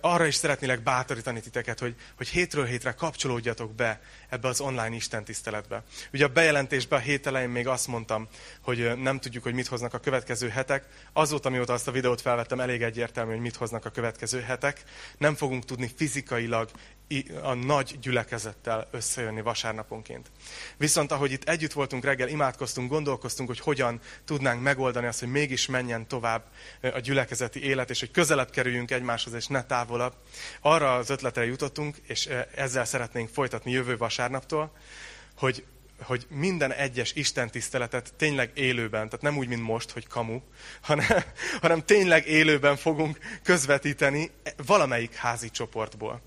arra 0.00 0.26
is 0.26 0.34
szeretnélek 0.34 0.80
bátorítani 0.80 1.40
titeket, 1.40 1.78
hogy, 1.78 1.94
hogy 2.16 2.28
hétről 2.28 2.64
hétre 2.64 2.92
kapcsolódjatok 2.92 3.74
be 3.74 4.00
ebbe 4.32 4.48
az 4.48 4.60
online 4.60 4.94
Isten 4.94 5.24
tiszteletbe. 5.24 5.82
Ugye 6.12 6.24
a 6.24 6.28
bejelentésben 6.28 6.98
a 6.98 7.02
hét 7.02 7.26
elején 7.26 7.48
még 7.48 7.66
azt 7.66 7.86
mondtam, 7.86 8.28
hogy 8.62 8.98
nem 8.98 9.20
tudjuk, 9.20 9.42
hogy 9.42 9.54
mit 9.54 9.66
hoznak 9.66 9.94
a 9.94 9.98
következő 9.98 10.48
hetek. 10.48 10.86
Azóta, 11.12 11.50
mióta 11.50 11.72
azt 11.72 11.88
a 11.88 11.92
videót 11.92 12.20
felvettem, 12.20 12.60
elég 12.60 12.82
egyértelmű, 12.82 13.32
hogy 13.32 13.40
mit 13.40 13.56
hoznak 13.56 13.84
a 13.84 13.90
következő 13.90 14.40
hetek. 14.40 14.82
Nem 15.18 15.34
fogunk 15.34 15.64
tudni 15.64 15.90
fizikailag 15.96 16.70
a 17.42 17.54
nagy 17.54 17.98
gyülekezettel 18.00 18.88
összejönni 18.90 19.42
vasárnaponként. 19.42 20.30
Viszont 20.76 21.12
ahogy 21.12 21.32
itt 21.32 21.48
együtt 21.48 21.72
voltunk 21.72 22.04
reggel, 22.04 22.28
imádkoztunk, 22.28 22.90
gondolkoztunk, 22.90 23.48
hogy 23.48 23.60
hogyan 23.60 24.00
tudnánk 24.24 24.62
megoldani 24.62 25.06
azt, 25.06 25.20
hogy 25.20 25.28
mégis 25.28 25.66
menjen 25.66 26.08
tovább 26.08 26.44
a 26.82 26.98
gyülekezeti 26.98 27.64
élet, 27.64 27.90
és 27.90 28.00
hogy 28.00 28.10
közelebb 28.10 28.50
kerüljünk 28.50 28.90
egymáshoz, 28.90 29.32
és 29.32 29.46
ne 29.46 29.64
távolabb. 29.64 30.14
Arra 30.60 30.94
az 30.94 31.10
ötletre 31.10 31.44
jutottunk, 31.44 31.96
és 32.02 32.28
ezzel 32.54 32.84
szeretnénk 32.84 33.28
folytatni 33.28 33.70
jövő 33.70 33.96
vasárnaptól, 34.22 34.72
hogy 35.36 35.64
hogy 36.02 36.26
minden 36.28 36.72
egyes 36.72 37.12
Isten 37.14 37.50
tiszteletet 37.50 38.14
tényleg 38.14 38.50
élőben, 38.54 39.04
tehát 39.06 39.22
nem 39.22 39.36
úgy, 39.36 39.48
mint 39.48 39.62
most, 39.62 39.90
hogy 39.90 40.06
kamu, 40.06 40.40
hanem, 40.88 41.22
hanem 41.60 41.84
tényleg 41.84 42.26
élőben 42.26 42.76
fogunk 42.76 43.18
közvetíteni 43.42 44.30
valamelyik 44.66 45.14
házi 45.14 45.50
csoportból. 45.50 46.20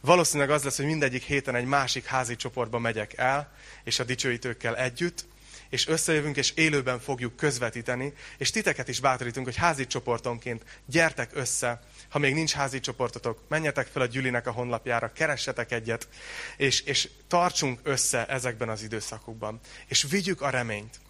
Valószínűleg 0.00 0.50
az 0.50 0.62
lesz, 0.62 0.76
hogy 0.76 0.86
mindegyik 0.86 1.22
héten 1.22 1.54
egy 1.54 1.64
másik 1.64 2.04
házi 2.04 2.36
csoportba 2.36 2.78
megyek 2.78 3.16
el, 3.16 3.52
és 3.84 3.98
a 3.98 4.04
dicsőítőkkel 4.04 4.76
együtt, 4.76 5.24
és 5.68 5.86
összejövünk, 5.86 6.36
és 6.36 6.52
élőben 6.54 7.00
fogjuk 7.00 7.36
közvetíteni, 7.36 8.12
és 8.38 8.50
titeket 8.50 8.88
is 8.88 9.00
bátorítunk, 9.00 9.46
hogy 9.46 9.56
házi 9.56 9.86
csoportonként 9.86 10.64
gyertek 10.86 11.30
össze, 11.34 11.80
ha 12.12 12.18
még 12.18 12.34
nincs 12.34 12.52
házi 12.52 12.80
csoportotok, 12.80 13.40
menjetek 13.48 13.86
fel 13.86 14.02
a 14.02 14.06
Gyülinek 14.06 14.46
a 14.46 14.50
honlapjára, 14.50 15.12
keressetek 15.12 15.72
egyet, 15.72 16.08
és, 16.56 16.80
és 16.80 17.08
tartsunk 17.28 17.80
össze 17.82 18.26
ezekben 18.26 18.68
az 18.68 18.82
időszakokban, 18.82 19.60
és 19.86 20.06
vigyük 20.10 20.40
a 20.40 20.50
reményt 20.50 21.00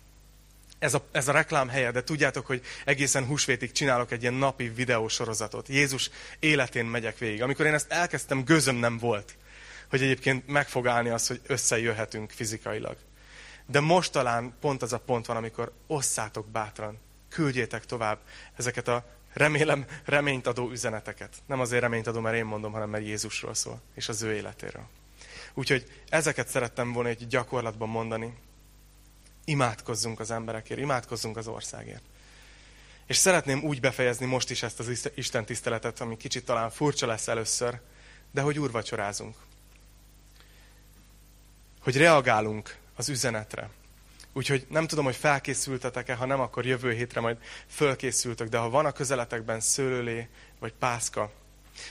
ez 0.79 0.95
a, 0.95 1.07
ez 1.13 1.29
a 1.29 1.33
reklám 1.33 1.69
helye, 1.69 1.91
de 1.91 2.05
tudjátok, 2.05 2.47
hogy 2.47 2.63
egészen 2.85 3.27
húsvétig 3.27 3.73
csinálok 3.73 4.11
egy 4.11 4.23
ilyen 4.23 4.35
napi 4.35 4.69
videósorozatot. 4.69 5.69
Jézus 5.69 6.11
életén 6.39 6.85
megyek 6.85 7.19
végig. 7.19 7.43
Amikor 7.43 7.67
én 7.67 7.75
ezt 7.75 7.93
elkezdtem, 7.93 8.45
gözöm 8.45 8.77
nem 8.77 8.99
volt, 8.99 9.37
hogy 9.91 10.03
egyébként 10.03 10.47
meg 10.47 10.69
fog 10.69 10.87
állni 10.87 11.09
az, 11.09 11.27
hogy 11.27 11.41
összejöhetünk 11.47 12.31
fizikailag. 12.31 12.97
De 13.67 13.81
most 13.81 14.13
talán 14.13 14.55
pont 14.61 14.83
az 14.83 14.93
a 14.93 14.99
pont 14.99 15.27
van, 15.27 15.37
amikor 15.37 15.73
osszátok 15.87 16.49
bátran, 16.49 16.99
küldjétek 17.29 17.87
tovább 17.87 18.19
ezeket 18.57 18.89
a 18.89 19.05
remélem 19.33 19.87
reményt 20.05 20.47
adó 20.47 20.71
üzeneteket. 20.71 21.37
Nem 21.47 21.61
azért 21.61 21.83
reményt 21.83 22.07
adom, 22.07 22.23
mert 22.23 22.37
én 22.37 22.45
mondom, 22.45 22.73
hanem 22.73 22.91
mert 22.91 23.05
Jézusról 23.05 23.55
szól, 23.55 23.81
és 23.95 24.09
az 24.09 24.23
ő 24.23 24.35
életéről. 24.35 24.87
Úgyhogy 25.55 26.03
ezeket 26.09 26.49
szerettem 26.49 26.93
volna 26.93 27.09
egy 27.09 27.27
gyakorlatban 27.27 27.89
mondani, 27.89 28.35
Imádkozzunk 29.45 30.21
az 30.21 30.31
emberekért, 30.31 30.81
imádkozzunk 30.81 31.37
az 31.37 31.47
országért. 31.47 32.03
És 33.07 33.17
szeretném 33.17 33.63
úgy 33.63 33.81
befejezni 33.81 34.27
most 34.27 34.51
is 34.51 34.63
ezt 34.63 34.79
az 34.79 35.11
Isten 35.15 35.45
tiszteletet, 35.45 36.01
ami 36.01 36.17
kicsit 36.17 36.45
talán 36.45 36.71
furcsa 36.71 37.07
lesz 37.07 37.29
először, 37.29 37.81
de 38.31 38.41
hogy 38.41 38.59
úrvacsorázunk. 38.59 39.37
Hogy 41.81 41.97
reagálunk 41.97 42.77
az 42.97 43.09
üzenetre. 43.09 43.71
Úgyhogy 44.33 44.67
nem 44.69 44.87
tudom, 44.87 45.05
hogy 45.05 45.17
felkészültetek-e, 45.17 46.15
ha 46.15 46.27
nem, 46.27 46.41
akkor 46.41 46.67
jövő 46.67 46.93
hétre 46.93 47.21
majd 47.21 47.37
fölkészültök, 47.67 48.49
de 48.49 48.59
ha 48.59 48.71
van 48.71 48.87
a 48.87 48.93
közeletekben 48.93 49.61
szőlőlé 49.61 50.29
vagy 50.59 50.73
pászka, 50.73 51.33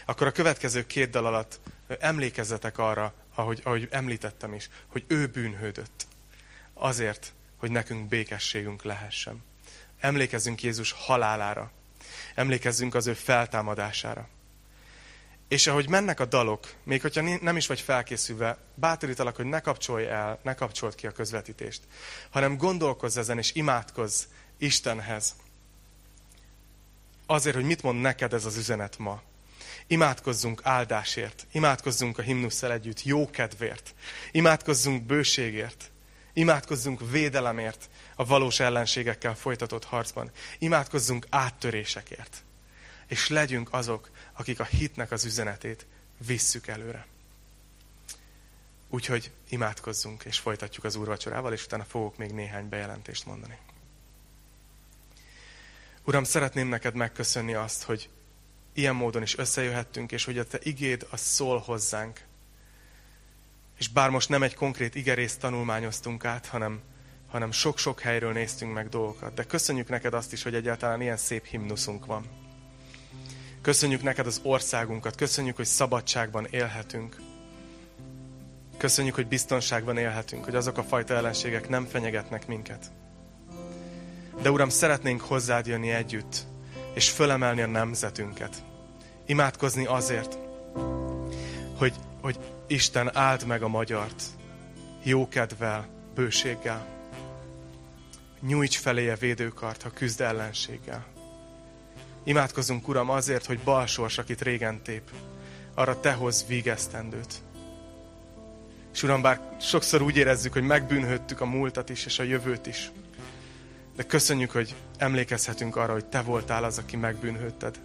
akkor 0.06 0.28
a 0.28 0.32
következő 0.32 0.86
két 0.86 1.10
dal 1.10 1.26
alatt 1.26 1.60
emlékezzetek 2.00 2.78
arra, 2.78 3.14
ahogy, 3.36 3.62
ahogy 3.64 3.88
említettem 3.92 4.54
is, 4.54 4.70
hogy 4.88 5.04
ő 5.08 5.28
bűnhődött. 5.28 6.08
Azért, 6.74 7.34
hogy 7.58 7.72
nekünk 7.72 8.08
békességünk 8.08 8.84
lehessen. 8.84 9.44
Emlékezzünk 10.00 10.64
Jézus 10.64 10.92
halálára. 10.92 11.72
Emlékezzünk 12.36 12.96
az 12.96 13.08
ő 13.08 13.14
feltámadására. 13.14 14.28
És 15.52 15.68
ahogy 15.68 15.90
mennek 15.90 16.20
a 16.20 16.26
dalok, 16.26 16.74
még 16.84 17.02
hogyha 17.02 17.38
nem 17.42 17.58
is 17.58 17.68
vagy 17.68 17.82
felkészülve, 17.82 18.58
bátorítalak, 18.76 19.36
hogy 19.36 19.46
ne 19.46 19.60
kapcsolj 19.60 20.06
el, 20.06 20.40
ne 20.44 20.54
kapcsold 20.54 20.96
ki 20.96 21.08
a 21.08 21.12
közvetítést, 21.12 21.82
hanem 22.30 22.58
gondolkozz 22.58 23.18
ezen, 23.18 23.38
és 23.38 23.54
imádkozz 23.54 24.24
Istenhez. 24.58 25.36
Azért, 27.26 27.56
hogy 27.56 27.64
mit 27.66 27.82
mond 27.82 28.02
neked 28.02 28.34
ez 28.34 28.46
az 28.46 28.58
üzenet 28.58 28.98
ma. 28.98 29.22
Imádkozzunk 29.88 30.62
áldásért, 30.64 31.48
imádkozzunk 31.52 32.18
a 32.18 32.22
himnusszel 32.22 32.72
együtt, 32.72 33.04
jó 33.04 33.30
kedvért, 33.30 33.94
imádkozzunk 34.32 35.04
bőségért, 35.04 35.92
Imádkozzunk 36.34 37.10
védelemért 37.10 37.90
a 38.16 38.26
valós 38.26 38.60
ellenségekkel 38.60 39.36
folytatott 39.36 39.84
harcban. 39.86 40.32
Imádkozzunk 40.60 41.28
áttörésekért. 41.30 42.44
És 43.08 43.28
legyünk 43.28 43.74
azok, 43.74 44.10
akik 44.34 44.60
a 44.60 44.64
hitnek 44.64 45.12
az 45.12 45.26
üzenetét 45.26 45.86
visszük 46.26 46.68
előre. 46.68 47.06
Úgyhogy 48.90 49.32
imádkozzunk, 49.50 50.24
és 50.24 50.40
folytatjuk 50.40 50.86
az 50.86 50.96
úrvacsorával, 50.96 51.54
és 51.54 51.66
utána 51.66 51.84
fogok 51.84 52.18
még 52.18 52.32
néhány 52.32 52.70
bejelentést 52.70 53.26
mondani. 53.26 53.58
Uram, 56.04 56.24
szeretném 56.24 56.68
neked 56.68 56.96
megköszönni 56.96 57.54
azt, 57.54 57.84
hogy 57.84 58.10
ilyen 58.74 58.96
módon 58.96 59.22
is 59.22 59.38
összejöhettünk, 59.38 60.12
és 60.12 60.26
hogy 60.26 60.38
a 60.38 60.46
te 60.46 60.60
igéd 60.62 61.08
az 61.10 61.20
szól 61.20 61.58
hozzánk. 61.58 62.22
És 63.78 63.88
bár 63.88 64.10
most 64.10 64.30
nem 64.30 64.44
egy 64.44 64.56
konkrét 64.56 64.96
igerészt 64.96 65.40
tanulmányoztunk 65.40 66.26
át, 66.26 66.46
hanem, 66.46 66.82
hanem 67.28 67.52
sok-sok 67.52 68.00
helyről 68.00 68.32
néztünk 68.32 68.74
meg 68.74 68.90
dolgokat, 68.90 69.34
de 69.34 69.44
köszönjük 69.44 69.90
neked 69.90 70.14
azt 70.14 70.34
is, 70.34 70.44
hogy 70.44 70.56
egyáltalán 70.56 71.02
ilyen 71.02 71.18
szép 71.18 71.46
himnuszunk 71.46 72.06
van. 72.06 72.41
Köszönjük 73.62 74.04
neked 74.04 74.26
az 74.26 74.40
országunkat, 74.44 75.16
köszönjük, 75.16 75.56
hogy 75.56 75.66
szabadságban 75.66 76.48
élhetünk. 76.50 77.16
Köszönjük, 78.78 79.16
hogy 79.16 79.28
biztonságban 79.28 79.98
élhetünk, 79.98 80.44
hogy 80.44 80.56
azok 80.56 80.78
a 80.78 80.84
fajta 80.84 81.14
ellenségek 81.14 81.70
nem 81.70 81.86
fenyegetnek 81.86 82.48
minket. 82.48 82.92
De 84.42 84.52
Uram, 84.52 84.70
szeretnénk 84.70 85.22
hozzád 85.22 85.68
jönni 85.68 85.90
együtt, 85.90 86.36
és 86.94 87.10
fölemelni 87.10 87.62
a 87.62 87.68
nemzetünket. 87.68 88.56
Imádkozni 89.26 89.86
azért, 89.86 90.38
hogy, 91.78 91.94
hogy 92.22 92.40
Isten 92.68 93.16
áld 93.16 93.46
meg 93.46 93.64
a 93.64 93.68
magyart 93.68 94.24
jókedvel, 95.04 95.88
bőséggel. 96.16 96.88
Nyújts 98.40 98.78
feléje 98.78 99.16
védőkart, 99.16 99.82
ha 99.82 99.90
küzd 99.90 100.22
ellenséggel. 100.22 101.11
Imádkozunk, 102.24 102.88
Uram, 102.88 103.10
azért, 103.10 103.46
hogy 103.46 103.60
balsors, 103.60 104.18
akit 104.18 104.42
régen 104.42 104.82
tép, 104.84 105.02
arra 105.74 106.00
Te 106.00 106.12
hoz 106.12 106.46
vígesztendőt. 106.48 107.34
És 108.94 109.04
Uram, 109.04 109.22
bár 109.22 109.56
sokszor 109.62 110.02
úgy 110.02 110.18
érezzük, 110.18 110.54
hogy 110.54 110.64
megbűnhöttük 110.64 111.42
a 111.42 111.46
múltat 111.46 111.90
is, 111.90 112.06
és 112.06 112.20
a 112.20 112.24
jövőt 112.24 112.68
is, 112.68 112.92
de 113.96 114.04
köszönjük, 114.04 114.52
hogy 114.52 114.76
emlékezhetünk 114.98 115.76
arra, 115.76 115.94
hogy 115.94 116.06
Te 116.06 116.22
voltál 116.22 116.64
az, 116.64 116.78
aki 116.78 116.96
megbűnhődted 116.96 117.80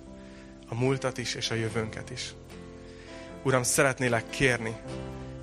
a 0.68 0.75
múltat 0.75 1.18
is, 1.18 1.35
és 1.35 1.51
a 1.51 1.55
jövőnket 1.55 2.11
is. 2.11 2.35
Uram, 3.42 3.62
szeretnélek 3.62 4.31
kérni, 4.31 4.77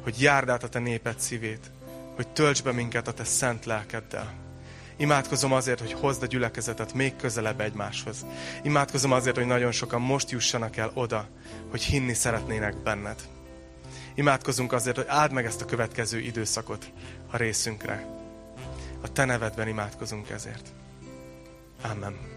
hogy 0.04 0.22
járd 0.22 0.50
át 0.50 0.64
a 0.64 0.70
Te 0.70 0.80
néped 0.80 1.20
szívét, 1.20 1.72
hogy 2.16 2.28
tölts 2.28 2.64
be 2.64 2.72
minket 2.72 3.08
a 3.08 3.14
Te 3.14 3.24
szent 3.24 3.66
lelkeddel. 3.66 4.43
Imádkozom 5.04 5.54
azért, 5.54 5.80
hogy 5.80 5.94
hozd 5.94 6.24
a 6.24 6.26
gyülekezetet 6.26 6.94
még 6.94 7.16
közelebb 7.16 7.60
egymáshoz. 7.60 8.26
Imádkozom 8.62 9.12
azért, 9.12 9.36
hogy 9.36 9.46
nagyon 9.46 9.72
sokan 9.72 10.02
most 10.02 10.30
jussanak 10.30 10.78
el 10.78 10.92
oda, 10.94 11.28
hogy 11.70 11.84
hinni 11.84 12.14
szeretnének 12.14 12.78
benned. 12.78 13.22
Imádkozunk 14.16 14.74
azért, 14.74 14.96
hogy 14.96 15.06
áld 15.08 15.32
meg 15.32 15.46
ezt 15.46 15.62
a 15.62 15.66
következő 15.66 16.20
időszakot 16.20 16.92
a 17.32 17.38
részünkre. 17.38 18.06
A 19.02 19.12
Te 19.12 19.26
nevedben 19.26 19.68
imádkozunk 19.68 20.30
ezért. 20.30 20.68
Amen. 21.92 22.33